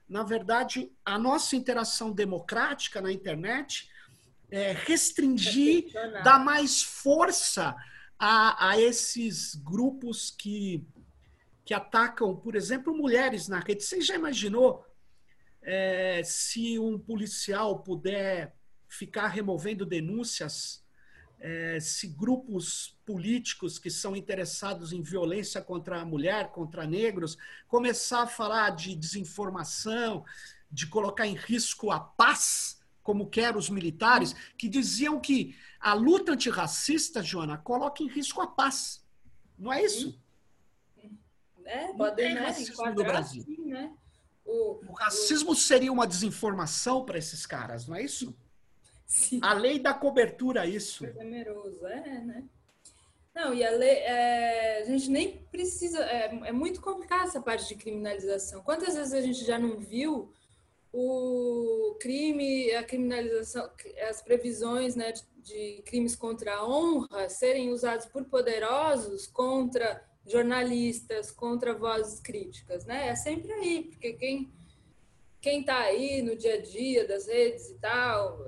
na 0.09 0.23
verdade, 0.23 0.93
a 1.05 1.19
nossa 1.19 1.57
interação 1.57 2.13
democrática 2.13 3.01
na 3.01 3.11
internet, 3.11 3.89
é, 4.51 4.73
restringir, 4.73 5.93
dar 6.23 6.39
mais 6.39 6.83
força 6.83 7.75
a, 8.19 8.71
a 8.71 8.81
esses 8.81 9.55
grupos 9.55 10.31
que, 10.31 10.87
que 11.65 11.75
atacam, 11.75 12.35
por 12.37 12.55
exemplo, 12.55 12.97
mulheres 12.97 13.49
na 13.49 13.59
rede. 13.59 13.85
Você 13.85 14.01
já 14.01 14.15
imaginou 14.15 14.85
é, 15.63 16.23
se 16.25 16.79
um 16.79 16.99
policial 16.99 17.81
puder 17.81 18.55
ficar 18.89 19.29
removendo 19.29 19.85
denúncias 19.85 20.87
é, 21.39 21.79
se 21.81 22.09
grupos 22.09 22.99
políticos 23.05 23.79
que 23.79 23.91
são 23.91 24.17
interessados 24.17 24.93
em 24.93 25.03
violência 25.03 25.61
contra 25.61 26.01
a 26.01 26.05
mulher, 26.05 26.51
contra 26.51 26.87
negros, 26.87 27.37
começar 27.69 28.23
a 28.23 28.27
falar 28.27 28.71
de 28.71 28.97
desinformação, 28.97 30.25
de 30.71 30.87
colocar 30.87 31.27
em 31.27 31.35
risco 31.35 31.91
a 31.91 32.01
paz, 32.01 32.76
como 33.07 33.31
quer 33.31 33.57
os 33.57 33.71
militares, 33.71 34.35
que 34.59 34.69
diziam 34.69 35.21
que 35.21 35.57
a 35.79 35.95
luta 35.95 36.33
antirracista, 36.33 37.23
Joana, 37.23 37.57
coloca 37.57 38.03
em 38.03 38.09
risco 38.09 38.41
a 38.41 38.49
paz. 38.49 39.07
Não 39.57 39.73
é 39.73 39.85
isso? 39.85 40.21
É, 41.65 41.93
pode 41.93 42.21
né, 42.21 42.33
racismo 42.33 42.85
no 42.87 43.05
Brasil. 43.05 43.43
Assim, 43.43 43.65
né? 43.65 43.93
o, 44.45 44.81
o 44.89 44.93
racismo 44.95 45.53
o... 45.53 45.55
seria 45.55 45.93
uma 45.93 46.05
desinformação 46.05 47.05
para 47.05 47.17
esses 47.17 47.47
caras, 47.47 47.87
não 47.87 47.95
é 47.95 48.03
isso? 48.03 48.37
Sim. 49.07 49.39
A 49.41 49.53
lei 49.53 49.79
da 49.79 49.95
cobertura, 49.95 50.67
isso. 50.67 51.07
Temeroso, 51.07 51.87
é, 51.87 52.21
né? 52.25 52.45
Não, 53.33 53.55
e 53.55 53.65
a 53.65 53.71
lei, 53.71 53.99
é, 53.99 54.83
a 54.83 54.85
gente 54.85 55.09
nem 55.11 55.39
precisa, 55.53 56.01
é, 56.01 56.49
é, 56.49 56.53
muito 56.53 56.81
complicada 56.81 57.23
essa 57.23 57.41
parte 57.41 57.69
de 57.69 57.77
criminalização. 57.77 58.63
Quantas 58.63 58.97
vezes 58.97 59.13
a 59.13 59.21
gente 59.21 59.45
já 59.45 59.61
não 59.61 59.79
viu 59.79 60.33
o 60.93 61.97
crime, 62.01 62.73
a 62.75 62.83
criminalização, 62.83 63.71
as 64.09 64.23
previsões 64.23 64.97
né, 64.97 65.13
de, 65.13 65.25
de 65.43 65.83
crimes 65.83 66.17
contra 66.17 66.55
a 66.55 66.67
honra 66.67 67.29
serem 67.29 67.71
usados 67.71 68.07
por 68.07 68.25
poderosos 68.25 69.27
contra 69.27 70.03
jornalistas, 70.27 71.31
contra 71.31 71.75
vozes 71.75 72.19
críticas, 72.21 72.85
né? 72.85 73.09
É 73.09 73.15
sempre 73.15 73.53
aí, 73.53 73.85
porque 73.85 74.13
quem 74.15 74.51
quem 75.41 75.61
está 75.61 75.79
aí 75.79 76.23
no 76.23 76.35
dia 76.35 76.55
a 76.55 76.61
dia 76.61 77.07
das 77.07 77.29
redes 77.29 77.71
e 77.71 77.75
tal, 77.75 78.45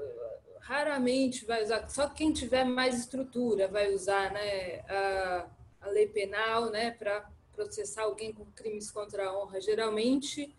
raramente 0.60 1.44
vai 1.44 1.62
usar, 1.62 1.88
só 1.88 2.08
quem 2.08 2.32
tiver 2.32 2.64
mais 2.64 2.98
estrutura 2.98 3.68
vai 3.68 3.94
usar 3.94 4.32
né, 4.32 4.80
a, 4.80 5.46
a 5.82 5.88
lei 5.90 6.08
penal 6.08 6.70
né, 6.70 6.90
para 6.90 7.30
processar 7.54 8.02
alguém 8.02 8.32
com 8.32 8.44
crimes 8.46 8.90
contra 8.90 9.28
a 9.28 9.38
honra. 9.38 9.60
Geralmente, 9.60 10.54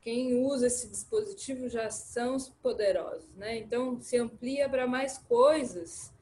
quem 0.00 0.34
usa 0.44 0.66
esse 0.66 0.88
dispositivo 0.88 1.68
já 1.68 1.90
são 1.90 2.36
os 2.36 2.48
poderosos. 2.48 3.28
Né? 3.36 3.58
Então, 3.58 4.00
se 4.00 4.16
amplia 4.16 4.68
para 4.68 4.86
mais 4.86 5.18
coisas, 5.18 6.12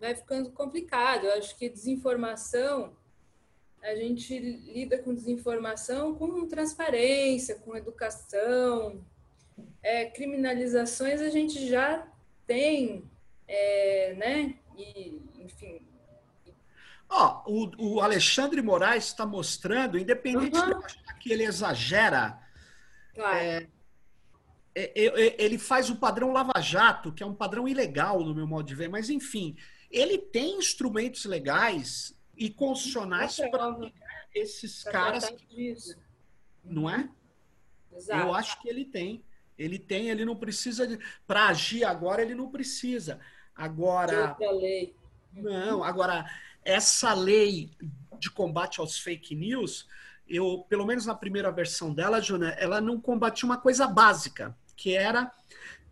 vai 0.00 0.14
ficando 0.14 0.50
complicado. 0.50 1.24
Eu 1.24 1.34
acho 1.34 1.56
que 1.56 1.68
desinformação, 1.68 2.96
a 3.82 3.94
gente 3.94 4.38
lida 4.38 4.98
com 4.98 5.14
desinformação 5.14 6.14
com 6.14 6.46
transparência, 6.46 7.56
com 7.56 7.76
educação. 7.76 9.04
É, 9.82 10.06
criminalizações 10.06 11.20
a 11.20 11.28
gente 11.28 11.66
já 11.66 12.06
tem, 12.46 13.04
é, 13.46 14.14
né? 14.14 14.54
E, 14.76 15.20
enfim. 15.38 15.80
Ó, 17.08 17.42
oh, 17.46 17.70
o, 17.78 17.94
o 17.94 18.00
Alexandre 18.00 18.60
Moraes 18.60 19.06
está 19.06 19.24
mostrando, 19.24 19.98
independente 19.98 20.58
uhum. 20.58 20.66
de 20.66 20.72
eu 20.72 20.84
achar 20.84 21.18
que 21.18 21.32
ele 21.32 21.44
exagera, 21.44 22.38
claro. 23.18 23.38
É, 23.38 23.68
é, 24.74 24.92
é, 25.06 25.36
ele 25.44 25.58
faz 25.58 25.90
o 25.90 25.96
padrão 25.96 26.32
Lava 26.32 26.60
Jato, 26.60 27.12
que 27.12 27.22
é 27.22 27.26
um 27.26 27.34
padrão 27.34 27.66
ilegal 27.66 28.20
no 28.20 28.34
meu 28.34 28.46
modo 28.46 28.66
de 28.66 28.74
ver, 28.74 28.88
mas 28.88 29.10
enfim, 29.10 29.56
ele 29.90 30.18
tem 30.18 30.58
instrumentos 30.58 31.24
legais 31.24 32.16
e 32.36 32.48
constitucionais 32.48 33.36
para 33.50 33.76
esses 34.34 34.84
caras. 34.84 35.34
Disso. 35.50 35.96
Não 36.64 36.88
é? 36.88 37.08
Exato. 37.92 38.26
Eu 38.26 38.34
acho 38.34 38.60
que 38.60 38.68
ele 38.68 38.84
tem. 38.84 39.24
Ele 39.58 39.78
tem, 39.78 40.08
ele 40.08 40.24
não 40.24 40.36
precisa 40.36 40.86
de. 40.86 40.98
Para 41.26 41.48
agir 41.48 41.82
agora, 41.84 42.22
ele 42.22 42.34
não 42.34 42.48
precisa. 42.48 43.18
Agora. 43.54 44.36
lei. 44.52 44.94
Não, 45.32 45.82
agora, 45.82 46.30
essa 46.64 47.12
lei 47.12 47.70
de 48.18 48.30
combate 48.30 48.80
aos 48.80 48.98
fake 48.98 49.34
news, 49.34 49.88
eu, 50.28 50.64
pelo 50.68 50.86
menos 50.86 51.06
na 51.06 51.14
primeira 51.14 51.50
versão 51.50 51.92
dela, 51.92 52.20
Jona, 52.20 52.50
ela 52.58 52.80
não 52.80 53.00
combatia 53.00 53.46
uma 53.46 53.56
coisa 53.56 53.86
básica, 53.86 54.56
que 54.76 54.94
era 54.94 55.32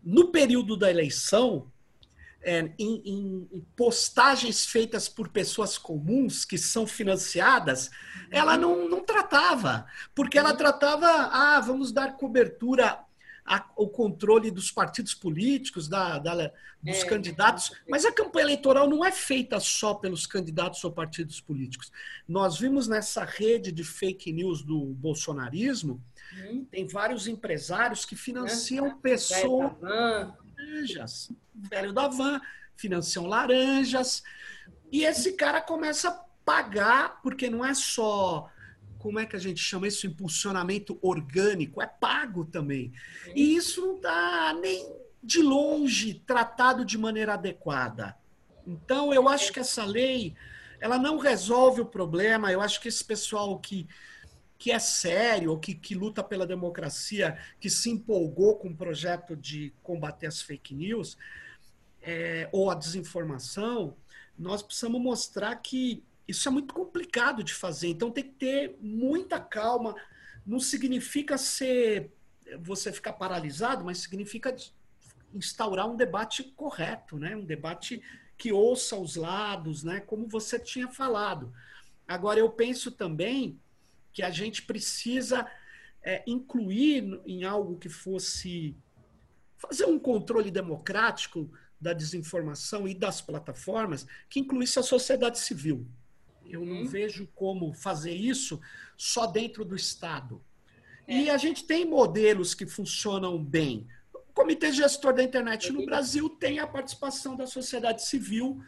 no 0.03 0.31
período 0.31 0.77
da 0.77 0.89
eleição, 0.89 1.71
é, 2.41 2.71
em, 2.79 3.01
em, 3.05 3.65
postagens 3.75 4.65
feitas 4.65 5.09
por 5.09 5.27
pessoas 5.27 5.77
comuns 5.77 6.45
que 6.45 6.57
são 6.57 6.87
financiadas, 6.87 7.89
ela 8.31 8.57
não, 8.57 8.87
não 8.87 9.03
tratava, 9.03 9.85
porque 10.15 10.37
ela 10.37 10.53
tratava, 10.53 11.07
ah, 11.07 11.59
vamos 11.59 11.91
dar 11.91 12.15
cobertura 12.15 12.99
a, 13.47 13.65
o 13.77 13.87
controle 13.87 14.51
dos 14.51 14.69
partidos 14.69 15.13
políticos, 15.13 15.87
da, 15.87 16.19
da 16.19 16.51
dos 16.83 17.03
é, 17.03 17.05
candidatos, 17.05 17.71
mas 17.89 18.05
a 18.05 18.11
campanha 18.11 18.45
eleitoral 18.45 18.89
não 18.89 19.03
é 19.03 19.11
feita 19.11 19.59
só 19.59 19.93
pelos 19.93 20.27
candidatos 20.27 20.83
ou 20.83 20.91
partidos 20.91 21.39
políticos. 21.39 21.91
Nós 22.27 22.59
vimos 22.59 22.87
nessa 22.87 23.23
rede 23.23 23.71
de 23.71 23.83
fake 23.83 24.31
news 24.33 24.61
do 24.61 24.85
bolsonarismo, 24.85 26.03
hum. 26.35 26.65
tem 26.69 26.85
vários 26.85 27.27
empresários 27.27 28.05
que 28.05 28.15
financiam 28.15 28.87
é, 28.87 28.95
pessoas. 29.01 29.71
Laranjas, 29.81 31.31
velho 31.55 31.93
da 31.93 32.07
van, 32.09 32.41
financiam 32.75 33.25
laranjas. 33.25 34.21
E 34.91 35.03
esse 35.03 35.33
cara 35.33 35.61
começa 35.61 36.09
a 36.09 36.25
pagar, 36.45 37.21
porque 37.21 37.49
não 37.49 37.65
é 37.65 37.73
só 37.73 38.49
como 38.99 39.19
é 39.19 39.25
que 39.25 39.35
a 39.35 39.39
gente 39.39 39.59
chama 39.59 39.87
isso? 39.87 40.07
Impulsionamento 40.07 40.97
orgânico, 41.01 41.81
é 41.81 41.87
pago 41.87 42.45
também. 42.45 42.91
E 43.35 43.55
isso 43.55 43.81
não 43.81 43.95
está 43.95 44.53
nem 44.59 44.91
de 45.23 45.41
longe 45.41 46.15
tratado 46.25 46.85
de 46.85 46.97
maneira 46.97 47.33
adequada. 47.33 48.15
Então, 48.65 49.13
eu 49.13 49.27
acho 49.27 49.51
que 49.51 49.59
essa 49.59 49.85
lei 49.85 50.35
ela 50.79 50.97
não 50.97 51.17
resolve 51.17 51.81
o 51.81 51.85
problema. 51.85 52.51
Eu 52.51 52.61
acho 52.61 52.81
que 52.81 52.87
esse 52.87 53.03
pessoal 53.03 53.59
que, 53.59 53.87
que 54.57 54.71
é 54.71 54.79
sério, 54.79 55.51
ou 55.51 55.59
que, 55.59 55.73
que 55.73 55.95
luta 55.95 56.23
pela 56.23 56.45
democracia, 56.45 57.37
que 57.59 57.69
se 57.69 57.89
empolgou 57.89 58.57
com 58.57 58.69
o 58.69 58.75
projeto 58.75 59.35
de 59.35 59.73
combater 59.81 60.27
as 60.27 60.41
fake 60.41 60.75
news 60.75 61.17
é, 62.01 62.47
ou 62.51 62.69
a 62.69 62.75
desinformação, 62.75 63.95
nós 64.37 64.61
precisamos 64.61 65.01
mostrar 65.01 65.55
que 65.55 66.03
isso 66.27 66.47
é 66.47 66.51
muito 66.51 66.73
complicado 66.73 67.43
de 67.43 67.53
fazer. 67.53 67.87
Então 67.87 68.11
tem 68.11 68.23
que 68.23 68.31
ter 68.31 68.77
muita 68.81 69.39
calma. 69.39 69.95
Não 70.45 70.59
significa 70.59 71.37
ser 71.37 72.11
você 72.59 72.91
ficar 72.91 73.13
paralisado, 73.13 73.83
mas 73.85 73.99
significa 73.99 74.55
instaurar 75.33 75.89
um 75.89 75.95
debate 75.95 76.43
correto, 76.43 77.17
né? 77.17 77.35
Um 77.35 77.45
debate 77.45 78.01
que 78.37 78.51
ouça 78.51 78.97
os 78.97 79.15
lados, 79.15 79.83
né? 79.83 79.99
Como 79.99 80.27
você 80.27 80.59
tinha 80.59 80.87
falado. 80.87 81.53
Agora 82.07 82.39
eu 82.39 82.49
penso 82.49 82.91
também 82.91 83.59
que 84.13 84.21
a 84.21 84.29
gente 84.29 84.63
precisa 84.63 85.49
é, 86.01 86.23
incluir 86.25 87.21
em 87.25 87.43
algo 87.43 87.77
que 87.77 87.89
fosse 87.89 88.75
fazer 89.57 89.85
um 89.85 89.99
controle 89.99 90.51
democrático 90.51 91.51
da 91.79 91.93
desinformação 91.93 92.87
e 92.87 92.93
das 92.93 93.21
plataformas 93.21 94.07
que 94.29 94.39
incluísse 94.39 94.79
a 94.79 94.83
sociedade 94.83 95.39
civil. 95.39 95.85
Eu 96.49 96.65
não 96.65 96.77
uhum. 96.77 96.85
vejo 96.85 97.27
como 97.35 97.73
fazer 97.73 98.13
isso 98.13 98.59
só 98.95 99.25
dentro 99.25 99.63
do 99.63 99.75
Estado. 99.75 100.41
É. 101.07 101.21
E 101.21 101.29
a 101.29 101.37
gente 101.37 101.63
tem 101.63 101.85
modelos 101.85 102.53
que 102.53 102.65
funcionam 102.65 103.41
bem. 103.43 103.87
O 104.13 104.33
Comitê 104.33 104.71
Gestor 104.71 105.13
da 105.13 105.23
Internet 105.23 105.71
no 105.71 105.85
Brasil 105.85 106.29
tem 106.29 106.59
a 106.59 106.67
participação 106.67 107.35
da 107.35 107.47
sociedade 107.47 108.03
civil 108.03 108.61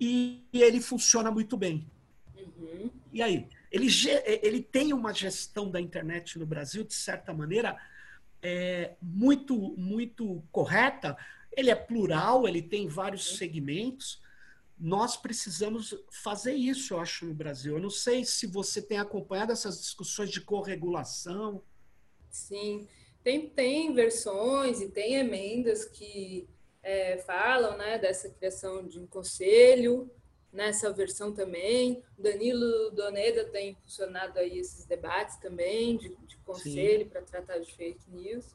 e 0.00 0.44
ele 0.52 0.80
funciona 0.80 1.30
muito 1.30 1.56
bem. 1.56 1.86
Uhum. 2.36 2.90
E 3.12 3.22
aí? 3.22 3.48
Ele, 3.70 3.88
ele 4.42 4.62
tem 4.62 4.92
uma 4.92 5.12
gestão 5.12 5.68
da 5.68 5.80
internet 5.80 6.38
no 6.38 6.46
Brasil, 6.46 6.84
de 6.84 6.94
certa 6.94 7.34
maneira, 7.34 7.76
é, 8.40 8.94
muito, 9.02 9.56
muito 9.76 10.44
correta. 10.52 11.16
Ele 11.56 11.70
é 11.70 11.74
plural, 11.74 12.46
ele 12.46 12.62
tem 12.62 12.86
vários 12.86 13.36
segmentos 13.36 14.22
nós 14.78 15.16
precisamos 15.16 15.94
fazer 16.10 16.54
isso, 16.54 16.94
eu 16.94 17.00
acho, 17.00 17.26
no 17.26 17.34
Brasil. 17.34 17.74
Eu 17.74 17.82
não 17.82 17.90
sei 17.90 18.24
se 18.24 18.46
você 18.46 18.82
tem 18.82 18.98
acompanhado 18.98 19.52
essas 19.52 19.80
discussões 19.80 20.30
de 20.30 20.40
corregulação. 20.40 21.62
Sim, 22.30 22.86
tem, 23.22 23.48
tem 23.48 23.94
versões 23.94 24.80
e 24.80 24.88
tem 24.88 25.14
emendas 25.14 25.84
que 25.84 26.48
é, 26.82 27.18
falam 27.18 27.76
né, 27.78 27.98
dessa 27.98 28.28
criação 28.28 28.86
de 28.86 28.98
um 28.98 29.06
conselho, 29.06 30.10
nessa 30.52 30.92
versão 30.92 31.32
também. 31.32 32.02
Danilo 32.18 32.90
Doneda 32.90 33.44
tem 33.46 33.74
funcionado 33.76 34.38
aí 34.38 34.58
esses 34.58 34.84
debates 34.84 35.36
também 35.36 35.96
de, 35.96 36.08
de 36.26 36.36
conselho 36.38 37.06
para 37.06 37.22
tratar 37.22 37.58
de 37.58 37.72
fake 37.74 38.10
news. 38.10 38.54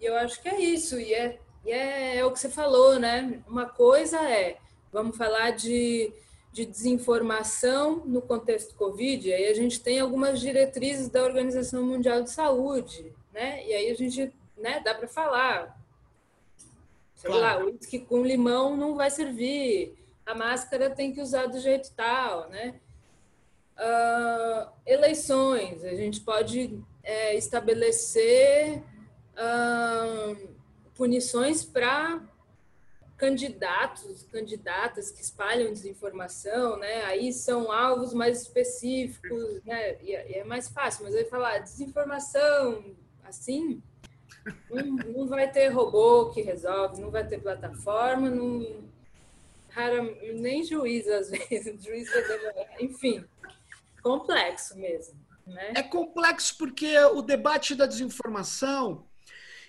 E 0.00 0.06
eu 0.06 0.16
acho 0.16 0.42
que 0.42 0.48
é 0.48 0.60
isso, 0.60 0.98
e 0.98 1.14
é, 1.14 1.38
e 1.64 1.70
é, 1.70 2.16
é 2.18 2.24
o 2.24 2.32
que 2.32 2.40
você 2.40 2.48
falou, 2.48 2.98
né? 2.98 3.42
Uma 3.46 3.66
coisa 3.66 4.18
é 4.18 4.58
Vamos 4.94 5.16
falar 5.16 5.50
de, 5.50 6.12
de 6.52 6.64
desinformação 6.64 8.04
no 8.06 8.22
contexto 8.22 8.76
Covid. 8.76 9.32
Aí 9.32 9.48
a 9.48 9.52
gente 9.52 9.80
tem 9.80 9.98
algumas 9.98 10.38
diretrizes 10.38 11.08
da 11.08 11.24
Organização 11.24 11.82
Mundial 11.82 12.22
de 12.22 12.30
Saúde, 12.30 13.12
né? 13.32 13.66
E 13.66 13.74
aí 13.74 13.90
a 13.90 13.94
gente, 13.96 14.32
né, 14.56 14.78
dá 14.78 14.94
para 14.94 15.08
falar. 15.08 15.76
Sei 17.16 17.28
claro. 17.28 17.42
lá, 17.42 17.64
o 17.64 17.72
uísque 17.72 17.98
com 17.98 18.24
limão 18.24 18.76
não 18.76 18.94
vai 18.94 19.10
servir. 19.10 19.98
A 20.24 20.32
máscara 20.32 20.88
tem 20.88 21.12
que 21.12 21.20
usar 21.20 21.46
do 21.46 21.58
jeito 21.58 21.90
tal, 21.96 22.48
né? 22.48 22.76
Uh, 23.76 24.70
eleições, 24.86 25.82
a 25.82 25.96
gente 25.96 26.20
pode 26.20 26.80
é, 27.02 27.34
estabelecer 27.34 28.80
uh, 29.34 30.48
punições 30.94 31.64
para 31.64 32.22
candidatos, 33.16 34.24
candidatas 34.24 35.10
que 35.10 35.22
espalham 35.22 35.72
desinformação, 35.72 36.76
né? 36.76 37.04
Aí 37.04 37.32
são 37.32 37.70
alvos 37.70 38.12
mais 38.12 38.42
específicos, 38.42 39.62
né? 39.64 39.96
E 40.02 40.14
é, 40.14 40.38
é 40.38 40.44
mais 40.44 40.68
fácil, 40.68 41.04
mas 41.04 41.14
aí 41.14 41.24
falar 41.24 41.58
desinformação 41.58 42.94
assim, 43.24 43.82
não, 44.70 44.84
não 44.84 45.26
vai 45.26 45.50
ter 45.50 45.68
robô 45.68 46.30
que 46.30 46.42
resolve, 46.42 47.00
não 47.00 47.10
vai 47.10 47.26
ter 47.26 47.40
plataforma, 47.40 48.28
não 48.28 48.84
rara, 49.70 50.02
nem 50.34 50.62
juiz 50.62 51.06
às 51.08 51.30
vezes, 51.30 51.82
juiz 51.82 52.08
enfim, 52.80 53.24
complexo 54.02 54.76
mesmo, 54.78 55.18
né? 55.46 55.72
É 55.76 55.82
complexo 55.82 56.56
porque 56.58 56.96
o 56.98 57.22
debate 57.22 57.74
da 57.74 57.86
desinformação 57.86 59.06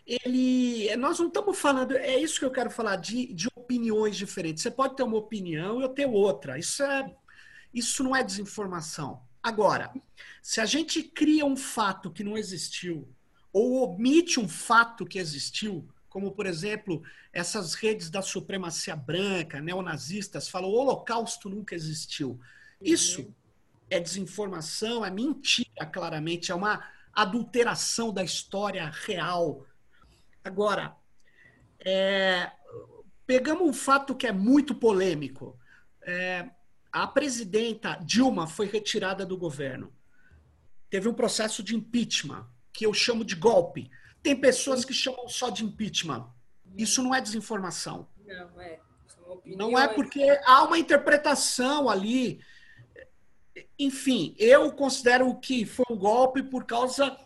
ele. 0.05 0.95
Nós 0.97 1.19
não 1.19 1.27
estamos 1.27 1.57
falando. 1.57 1.95
É 1.97 2.19
isso 2.19 2.39
que 2.39 2.45
eu 2.45 2.51
quero 2.51 2.69
falar, 2.69 2.97
de, 2.97 3.33
de 3.33 3.47
opiniões 3.55 4.15
diferentes. 4.15 4.61
Você 4.61 4.71
pode 4.71 4.95
ter 4.95 5.03
uma 5.03 5.17
opinião 5.17 5.79
e 5.79 5.83
eu 5.83 5.89
ter 5.89 6.05
outra. 6.05 6.57
Isso, 6.59 6.83
é, 6.83 7.15
isso 7.73 8.03
não 8.03 8.15
é 8.15 8.23
desinformação. 8.23 9.21
Agora, 9.41 9.91
se 10.41 10.61
a 10.61 10.65
gente 10.65 11.03
cria 11.03 11.45
um 11.45 11.57
fato 11.57 12.11
que 12.11 12.23
não 12.23 12.37
existiu, 12.37 13.07
ou 13.51 13.83
omite 13.83 14.39
um 14.39 14.47
fato 14.47 15.05
que 15.05 15.19
existiu, 15.19 15.87
como, 16.09 16.31
por 16.31 16.45
exemplo, 16.45 17.03
essas 17.31 17.73
redes 17.73 18.09
da 18.09 18.21
supremacia 18.21 18.95
branca, 18.95 19.59
neonazistas, 19.59 20.47
falam 20.47 20.69
o 20.69 20.73
holocausto 20.73 21.49
nunca 21.49 21.75
existiu. 21.75 22.39
Isso 22.81 23.21
uhum. 23.21 23.33
é 23.89 23.99
desinformação, 23.99 25.05
é 25.05 25.11
mentira, 25.11 25.85
claramente, 25.85 26.51
é 26.51 26.55
uma 26.55 26.83
adulteração 27.13 28.13
da 28.13 28.23
história 28.23 28.89
real 29.05 29.65
Agora, 30.45 30.95
é, 31.83 32.51
pegamos 33.25 33.67
um 33.67 33.73
fato 33.73 34.13
que 34.13 34.27
é 34.27 34.31
muito 34.31 34.75
polêmico. 34.75 35.59
É, 36.03 36.47
a 36.91 37.07
presidenta 37.07 37.99
Dilma 38.05 38.45
foi 38.45 38.67
retirada 38.67 39.25
do 39.25 39.35
governo. 39.35 39.91
Teve 40.87 41.09
um 41.09 41.15
processo 41.15 41.63
de 41.63 41.75
impeachment, 41.75 42.45
que 42.71 42.85
eu 42.85 42.93
chamo 42.93 43.25
de 43.25 43.35
golpe. 43.35 43.89
Tem 44.21 44.35
pessoas 44.39 44.85
que 44.85 44.93
chamam 44.93 45.27
só 45.27 45.49
de 45.49 45.65
impeachment. 45.65 46.29
Isso 46.77 47.01
não 47.01 47.15
é 47.15 47.19
desinformação. 47.19 48.07
Não 48.23 48.61
é. 48.61 48.79
Não 49.45 49.79
é 49.79 49.87
porque 49.87 50.23
há 50.45 50.63
uma 50.63 50.77
interpretação 50.77 51.89
ali. 51.89 52.39
Enfim, 53.79 54.35
eu 54.37 54.71
considero 54.71 55.33
que 55.39 55.65
foi 55.65 55.85
um 55.89 55.97
golpe 55.97 56.43
por 56.43 56.65
causa 56.65 57.17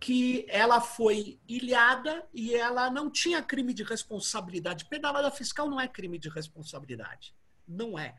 que 0.00 0.46
ela 0.48 0.80
foi 0.80 1.38
ilhada 1.46 2.26
e 2.32 2.54
ela 2.54 2.90
não 2.90 3.10
tinha 3.10 3.42
crime 3.42 3.74
de 3.74 3.82
responsabilidade. 3.82 4.86
Pedalada 4.86 5.30
fiscal 5.30 5.68
não 5.68 5.78
é 5.78 5.86
crime 5.86 6.18
de 6.18 6.30
responsabilidade. 6.30 7.34
Não 7.68 7.98
é. 7.98 8.16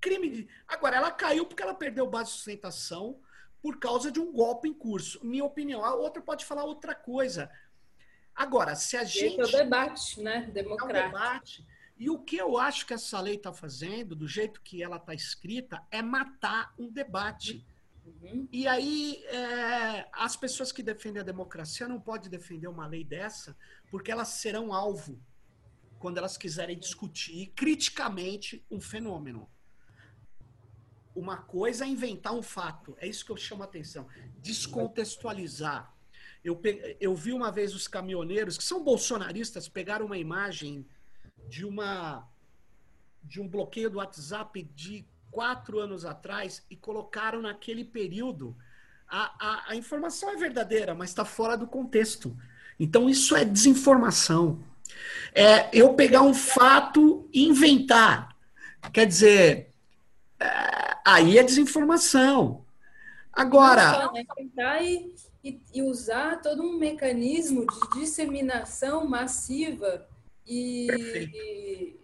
Crime 0.00 0.30
de... 0.30 0.48
Agora, 0.66 0.96
ela 0.96 1.10
caiu 1.10 1.44
porque 1.44 1.62
ela 1.62 1.74
perdeu 1.74 2.06
base 2.06 2.30
de 2.30 2.36
sustentação 2.36 3.20
por 3.60 3.78
causa 3.78 4.10
de 4.10 4.18
um 4.18 4.32
golpe 4.32 4.68
em 4.68 4.72
curso. 4.72 5.20
Minha 5.22 5.44
opinião. 5.44 5.84
A 5.84 5.94
outra 5.94 6.22
pode 6.22 6.46
falar 6.46 6.64
outra 6.64 6.94
coisa. 6.94 7.50
Agora, 8.34 8.74
se 8.74 8.96
a 8.96 9.04
gente. 9.04 9.38
Esse 9.40 9.54
é 9.54 9.60
o 9.60 9.64
debate, 9.64 10.22
né? 10.22 10.50
Democrático. 10.52 10.96
É 10.96 11.08
um 11.08 11.10
debate. 11.10 11.66
E 11.98 12.08
o 12.08 12.18
que 12.20 12.36
eu 12.36 12.56
acho 12.56 12.86
que 12.86 12.94
essa 12.94 13.20
lei 13.20 13.34
está 13.34 13.52
fazendo, 13.52 14.14
do 14.14 14.26
jeito 14.26 14.62
que 14.62 14.82
ela 14.82 14.96
está 14.96 15.12
escrita, 15.12 15.82
é 15.90 16.00
matar 16.00 16.72
um 16.78 16.88
debate. 16.88 17.66
Uhum. 18.22 18.48
E 18.50 18.66
aí, 18.66 19.22
é, 19.26 20.08
as 20.12 20.36
pessoas 20.36 20.72
que 20.72 20.82
defendem 20.82 21.20
a 21.20 21.24
democracia 21.24 21.88
não 21.88 22.00
podem 22.00 22.30
defender 22.30 22.68
uma 22.68 22.86
lei 22.86 23.04
dessa, 23.04 23.56
porque 23.90 24.10
elas 24.10 24.28
serão 24.28 24.72
alvo 24.72 25.20
quando 25.98 26.18
elas 26.18 26.36
quiserem 26.36 26.78
discutir 26.78 27.52
criticamente 27.54 28.64
um 28.70 28.80
fenômeno. 28.80 29.48
Uma 31.14 31.38
coisa 31.38 31.84
é 31.84 31.88
inventar 31.88 32.32
um 32.32 32.42
fato, 32.42 32.96
é 32.98 33.06
isso 33.06 33.24
que 33.24 33.32
eu 33.32 33.36
chamo 33.36 33.62
a 33.62 33.66
atenção. 33.66 34.06
Descontextualizar. 34.38 35.92
Eu, 36.44 36.60
eu 37.00 37.14
vi 37.14 37.32
uma 37.32 37.50
vez 37.50 37.74
os 37.74 37.88
caminhoneiros, 37.88 38.56
que 38.56 38.62
são 38.62 38.84
bolsonaristas, 38.84 39.68
pegaram 39.68 40.06
uma 40.06 40.16
imagem 40.16 40.86
de 41.48 41.64
uma 41.64 42.28
de 43.22 43.40
um 43.40 43.48
bloqueio 43.48 43.90
do 43.90 43.98
WhatsApp 43.98 44.62
de 44.74 45.04
quatro 45.30 45.78
anos 45.78 46.04
atrás 46.04 46.64
e 46.70 46.76
colocaram 46.76 47.42
naquele 47.42 47.84
período. 47.84 48.56
A, 49.08 49.32
a, 49.38 49.72
a 49.72 49.76
informação 49.76 50.30
é 50.30 50.36
verdadeira, 50.36 50.94
mas 50.94 51.10
está 51.10 51.24
fora 51.24 51.56
do 51.56 51.66
contexto. 51.66 52.36
Então, 52.78 53.08
isso 53.08 53.34
é 53.34 53.44
desinformação. 53.44 54.62
É 55.34 55.68
eu 55.72 55.94
pegar 55.94 56.22
um 56.22 56.34
fato 56.34 57.28
e 57.32 57.46
inventar. 57.46 58.36
Quer 58.92 59.06
dizer, 59.06 59.72
é, 60.38 60.96
aí 61.04 61.38
é 61.38 61.42
desinformação. 61.42 62.64
Agora. 63.32 64.10
Né? 64.54 64.84
E, 64.84 65.14
e, 65.44 65.60
e 65.74 65.82
usar 65.82 66.40
todo 66.40 66.62
um 66.62 66.78
mecanismo 66.78 67.66
de 67.66 68.00
disseminação 68.00 69.06
massiva 69.06 70.06
e, 70.46 70.88
e, 70.90 71.96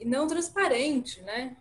e 0.00 0.04
não 0.04 0.26
transparente, 0.26 1.20
né? 1.22 1.56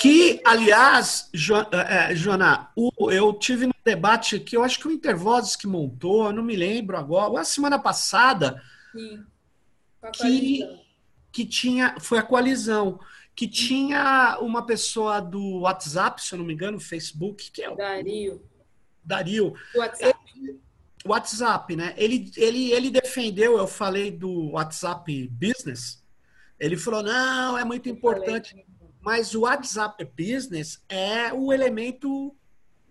Que, 0.00 0.40
aliás, 0.44 1.28
jo, 1.34 1.56
é, 1.72 2.14
Joana, 2.14 2.70
eu 3.10 3.32
tive 3.32 3.66
um 3.66 3.70
debate 3.84 4.38
que 4.38 4.56
eu 4.56 4.62
acho 4.62 4.78
que 4.78 4.86
o 4.86 4.92
Intervozes 4.92 5.56
que 5.56 5.66
montou, 5.66 6.26
eu 6.26 6.32
não 6.32 6.42
me 6.44 6.54
lembro 6.54 6.96
agora, 6.96 7.40
a 7.40 7.44
semana 7.44 7.80
passada, 7.80 8.62
Sim. 8.92 9.26
que, 10.14 10.60
que 11.32 11.44
tinha, 11.44 11.96
foi 11.98 12.16
a 12.18 12.22
coalizão, 12.22 13.00
que 13.34 13.48
tinha 13.48 14.38
uma 14.40 14.64
pessoa 14.64 15.20
do 15.20 15.62
WhatsApp, 15.62 16.22
se 16.22 16.32
eu 16.32 16.38
não 16.38 16.46
me 16.46 16.54
engano, 16.54 16.78
Facebook, 16.78 17.50
que 17.50 17.60
é 17.60 17.68
o 17.68 17.74
Dario. 17.74 18.40
Dario. 19.02 19.54
WhatsApp. 19.74 20.18
WhatsApp, 21.04 21.74
né? 21.74 21.94
Ele, 21.96 22.30
ele, 22.36 22.70
ele 22.70 22.90
defendeu, 22.90 23.58
eu 23.58 23.66
falei 23.66 24.12
do 24.12 24.52
WhatsApp 24.52 25.28
Business, 25.28 26.04
ele 26.60 26.76
falou, 26.76 27.02
não, 27.02 27.58
é 27.58 27.64
muito 27.64 27.88
importante. 27.88 28.64
Mas 29.08 29.34
o 29.34 29.40
WhatsApp 29.40 30.04
Business 30.04 30.84
é 30.86 31.32
o 31.32 31.50
elemento 31.50 32.36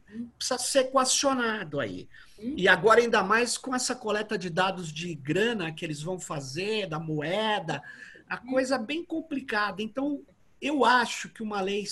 que 0.07 0.17
precisa 0.35 0.57
ser 0.57 0.79
equacionado 0.79 1.79
aí. 1.79 2.09
E 2.39 2.67
agora, 2.67 2.99
ainda 2.99 3.21
mais 3.21 3.55
com 3.55 3.75
essa 3.75 3.93
coleta 3.93 4.35
de 4.35 4.49
dados 4.49 4.91
de 4.91 5.13
grana 5.13 5.71
que 5.71 5.85
eles 5.85 6.01
vão 6.01 6.19
fazer, 6.19 6.87
da 6.87 6.99
moeda, 6.99 7.83
a 8.27 8.35
coisa 8.35 8.77
é 8.77 8.79
bem 8.79 9.05
complicada. 9.05 9.79
Então, 9.79 10.25
eu 10.59 10.83
acho 10.83 11.29
que 11.29 11.43
uma 11.43 11.61
lei 11.61 11.85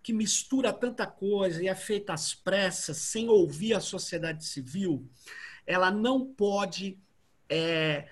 que 0.00 0.12
mistura 0.12 0.72
tanta 0.72 1.04
coisa 1.04 1.60
e 1.60 1.66
é 1.66 1.74
feita 1.74 2.12
às 2.12 2.36
pressas, 2.36 2.98
sem 2.98 3.28
ouvir 3.28 3.74
a 3.74 3.80
sociedade 3.80 4.44
civil, 4.44 5.04
ela 5.66 5.90
não 5.90 6.24
pode 6.24 6.96
é, 7.48 8.06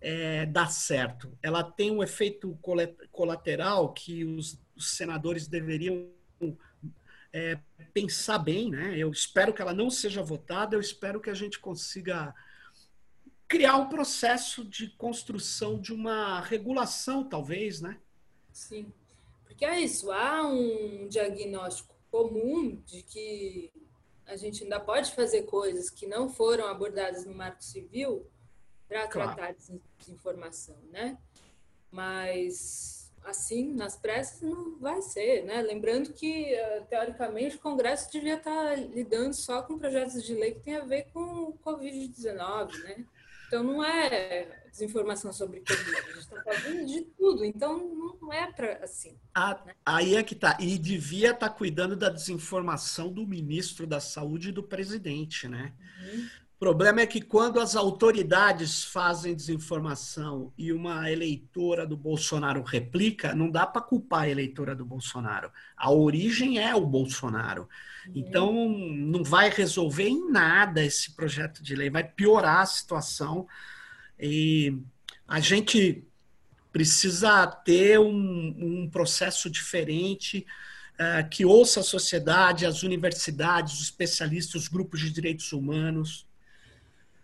é, 0.00 0.46
dar 0.46 0.70
certo. 0.70 1.36
Ela 1.42 1.62
tem 1.62 1.90
um 1.90 2.02
efeito 2.02 2.58
colateral 3.12 3.92
que 3.92 4.24
os, 4.24 4.58
os 4.74 4.96
senadores 4.96 5.46
deveriam 5.46 6.08
é, 7.32 7.58
pensar 7.92 8.38
bem, 8.38 8.70
né? 8.70 8.96
Eu 8.96 9.10
espero 9.10 9.52
que 9.52 9.60
ela 9.60 9.74
não 9.74 9.90
seja 9.90 10.22
votada, 10.22 10.74
eu 10.74 10.80
espero 10.80 11.20
que 11.20 11.30
a 11.30 11.34
gente 11.34 11.58
consiga 11.58 12.34
criar 13.46 13.76
um 13.76 13.88
processo 13.88 14.64
de 14.64 14.88
construção 14.90 15.78
de 15.78 15.92
uma 15.92 16.40
regulação, 16.40 17.28
talvez, 17.28 17.80
né? 17.80 17.98
Sim, 18.52 18.92
porque 19.44 19.64
é 19.64 19.80
isso, 19.80 20.10
há 20.10 20.46
um 20.46 21.08
diagnóstico 21.08 21.94
comum 22.10 22.80
de 22.86 23.02
que 23.02 23.72
a 24.26 24.36
gente 24.36 24.62
ainda 24.62 24.78
pode 24.78 25.12
fazer 25.12 25.42
coisas 25.42 25.90
que 25.90 26.06
não 26.06 26.28
foram 26.28 26.66
abordadas 26.68 27.24
no 27.24 27.34
Marco 27.34 27.62
Civil, 27.62 28.24
para 28.90 29.06
claro. 29.06 29.36
tratar 29.36 29.52
de 29.52 29.80
desinformação, 30.00 30.76
né? 30.90 31.16
Mas 31.92 33.08
assim, 33.24 33.72
nas 33.74 33.96
pressas 33.96 34.40
não 34.40 34.78
vai 34.78 35.00
ser, 35.00 35.44
né? 35.44 35.62
Lembrando 35.62 36.12
que 36.12 36.56
teoricamente 36.88 37.56
o 37.56 37.60
Congresso 37.60 38.10
devia 38.10 38.34
estar 38.34 38.76
lidando 38.76 39.34
só 39.34 39.62
com 39.62 39.78
projetos 39.78 40.24
de 40.24 40.34
lei 40.34 40.54
que 40.54 40.60
tem 40.60 40.76
a 40.76 40.84
ver 40.84 41.06
com 41.12 41.20
o 41.20 41.58
COVID-19, 41.64 42.82
né? 42.82 43.04
Então 43.46 43.62
não 43.62 43.84
é 43.84 44.62
desinformação 44.70 45.32
sobre 45.32 45.60
Covid, 45.60 45.96
a 45.96 46.02
gente 46.02 46.18
está 46.18 46.42
falando 46.42 46.86
de 46.86 47.02
tudo, 47.02 47.44
então 47.44 48.16
não 48.20 48.32
é 48.32 48.50
para 48.50 48.84
assim. 48.84 49.18
Ah, 49.34 49.60
né? 49.66 49.74
Aí 49.84 50.16
é 50.16 50.22
que 50.22 50.34
tá. 50.34 50.56
E 50.60 50.78
devia 50.78 51.32
estar 51.32 51.48
tá 51.48 51.54
cuidando 51.54 51.94
da 51.94 52.08
desinformação 52.08 53.12
do 53.12 53.26
ministro 53.26 53.86
da 53.86 54.00
Saúde 54.00 54.48
e 54.48 54.52
do 54.52 54.62
presidente, 54.62 55.46
né? 55.46 55.72
Uhum. 56.00 56.28
O 56.60 56.66
problema 56.66 57.00
é 57.00 57.06
que 57.06 57.22
quando 57.22 57.58
as 57.58 57.74
autoridades 57.74 58.84
fazem 58.84 59.34
desinformação 59.34 60.52
e 60.58 60.74
uma 60.74 61.10
eleitora 61.10 61.86
do 61.86 61.96
Bolsonaro 61.96 62.62
replica, 62.62 63.34
não 63.34 63.50
dá 63.50 63.66
para 63.66 63.80
culpar 63.80 64.24
a 64.24 64.28
eleitora 64.28 64.76
do 64.76 64.84
Bolsonaro. 64.84 65.50
A 65.74 65.90
origem 65.90 66.58
é 66.58 66.74
o 66.74 66.84
Bolsonaro. 66.84 67.66
Então, 68.14 68.68
não 68.68 69.24
vai 69.24 69.48
resolver 69.48 70.06
em 70.06 70.30
nada 70.30 70.84
esse 70.84 71.16
projeto 71.16 71.62
de 71.62 71.74
lei, 71.74 71.88
vai 71.88 72.04
piorar 72.04 72.58
a 72.58 72.66
situação. 72.66 73.48
E 74.18 74.76
a 75.26 75.40
gente 75.40 76.04
precisa 76.70 77.46
ter 77.46 77.98
um, 77.98 78.82
um 78.84 78.90
processo 78.90 79.48
diferente. 79.48 80.44
Uh, 80.92 81.26
que 81.30 81.46
ouça 81.46 81.80
a 81.80 81.82
sociedade, 81.82 82.66
as 82.66 82.82
universidades, 82.82 83.72
os 83.72 83.84
especialistas, 83.84 84.64
os 84.64 84.68
grupos 84.68 85.00
de 85.00 85.08
direitos 85.10 85.50
humanos, 85.50 86.28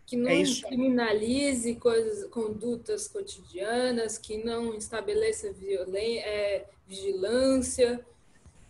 que 0.06 0.16
não 0.16 0.30
é 0.30 0.42
criminalize 0.62 1.74
coisas, 1.74 2.30
condutas 2.30 3.08
cotidianas, 3.08 4.16
que 4.16 4.42
não 4.42 4.72
estabeleça 4.74 5.52
violen 5.52 6.18
é, 6.20 6.66
vigilância, 6.86 8.06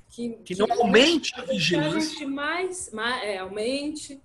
que, 0.09 0.30
que, 0.30 0.55
que 0.55 0.57
não 0.57 0.66
aumente 0.72 1.39
a 1.39 1.45
vigilância. 1.45 1.99
A 1.99 2.01
gente 2.01 2.26
mais, 2.26 2.91
mais 2.91 3.22
é, 3.22 3.37
aumente, 3.37 4.18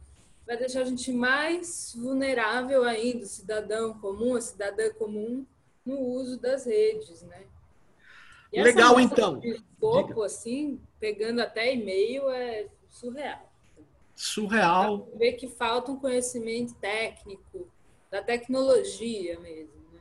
vai 0.47 0.55
deixar 0.55 0.81
a 0.81 0.85
gente 0.85 1.11
mais 1.11 1.93
vulnerável 1.97 2.85
ainda, 2.85 3.25
o 3.25 3.27
cidadão 3.27 3.93
comum, 3.99 4.35
a 4.35 4.41
cidadã 4.41 4.89
comum, 4.93 5.45
no 5.85 5.99
uso 5.99 6.39
das 6.39 6.65
redes, 6.65 7.23
né? 7.23 7.43
E 8.53 8.61
Legal, 8.61 8.99
então. 8.99 9.39
De 9.39 9.49
escopo, 9.49 10.21
assim, 10.21 10.79
pegando 10.99 11.41
até 11.41 11.73
e-mail, 11.73 12.29
é 12.29 12.67
surreal 12.89 13.50
surreal. 14.21 15.09
Ver 15.17 15.33
que 15.33 15.47
falta 15.47 15.91
um 15.91 15.97
conhecimento 15.97 16.75
técnico, 16.75 17.67
da 18.11 18.21
tecnologia 18.21 19.39
mesmo. 19.39 19.73
Né? 19.91 19.99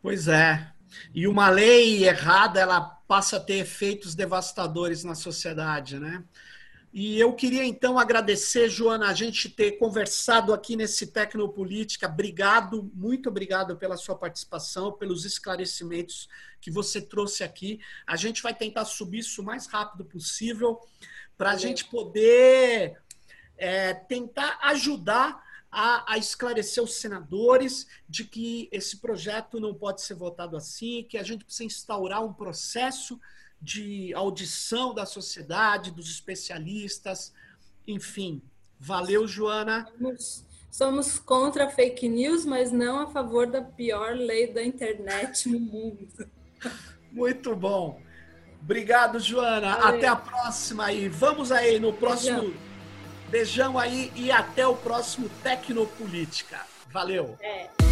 Pois 0.00 0.28
é. 0.28 0.72
E 1.14 1.26
uma 1.26 1.48
lei 1.48 2.04
errada, 2.04 2.60
ela 2.60 2.80
passa 2.80 3.36
a 3.36 3.40
ter 3.40 3.54
efeitos 3.54 4.14
devastadores 4.14 5.02
na 5.02 5.14
sociedade, 5.14 5.98
né? 5.98 6.22
E 6.92 7.20
eu 7.20 7.32
queria 7.34 7.64
então 7.64 7.98
agradecer, 7.98 8.68
Joana, 8.68 9.08
a 9.08 9.14
gente 9.14 9.48
ter 9.48 9.72
conversado 9.72 10.52
aqui 10.52 10.74
nesse 10.74 11.06
Tecnopolítica. 11.06 12.08
Obrigado, 12.08 12.90
muito 12.94 13.28
obrigado 13.28 13.76
pela 13.76 13.96
sua 13.96 14.16
participação, 14.16 14.92
pelos 14.92 15.24
esclarecimentos 15.24 16.28
que 16.60 16.68
você 16.68 17.00
trouxe 17.00 17.44
aqui. 17.44 17.80
A 18.04 18.16
gente 18.16 18.42
vai 18.42 18.52
tentar 18.52 18.84
subir 18.84 19.20
isso 19.20 19.40
o 19.40 19.44
mais 19.44 19.66
rápido 19.66 20.04
possível 20.04 20.80
para 21.40 21.52
a 21.52 21.56
gente 21.56 21.86
poder 21.86 23.00
é, 23.56 23.94
tentar 23.94 24.58
ajudar 24.60 25.42
a, 25.72 26.12
a, 26.12 26.18
esclarecer 26.18 26.84
os 26.84 26.96
senadores 26.96 27.86
de 28.06 28.24
que 28.24 28.68
esse 28.70 28.98
projeto 28.98 29.58
não 29.58 29.72
pode 29.72 30.02
ser 30.02 30.12
votado 30.12 30.54
assim, 30.54 31.02
que 31.08 31.16
a 31.16 31.22
gente 31.22 31.42
precisa 31.42 31.64
instaurar 31.64 32.22
um 32.22 32.30
processo 32.30 33.18
de 33.58 34.12
audição 34.12 34.92
da 34.92 35.06
sociedade, 35.06 35.90
dos 35.90 36.10
especialistas, 36.10 37.32
enfim. 37.88 38.42
Valeu, 38.78 39.26
Joana. 39.26 39.90
Somos, 39.96 40.44
somos 40.70 41.18
contra 41.18 41.70
fake 41.70 42.06
news, 42.06 42.44
mas 42.44 42.70
não 42.70 42.98
a 42.98 43.06
favor 43.06 43.46
da 43.46 43.62
pior 43.62 44.14
lei 44.14 44.52
da 44.52 44.62
internet 44.62 45.48
no 45.48 45.58
mundo. 45.58 46.06
Muito 47.10 47.56
bom. 47.56 47.98
Obrigado, 48.62 49.18
Joana. 49.18 49.76
Valeu. 49.76 49.98
Até 49.98 50.08
a 50.08 50.16
próxima 50.16 50.92
e 50.92 51.08
vamos 51.08 51.50
aí 51.50 51.78
no 51.80 51.92
próximo. 51.92 52.40
Beijão. 52.40 52.60
Beijão 53.28 53.78
aí 53.78 54.12
e 54.14 54.30
até 54.30 54.66
o 54.66 54.74
próximo 54.74 55.28
Tecnopolítica. 55.42 56.60
Valeu. 56.92 57.36
É. 57.40 57.89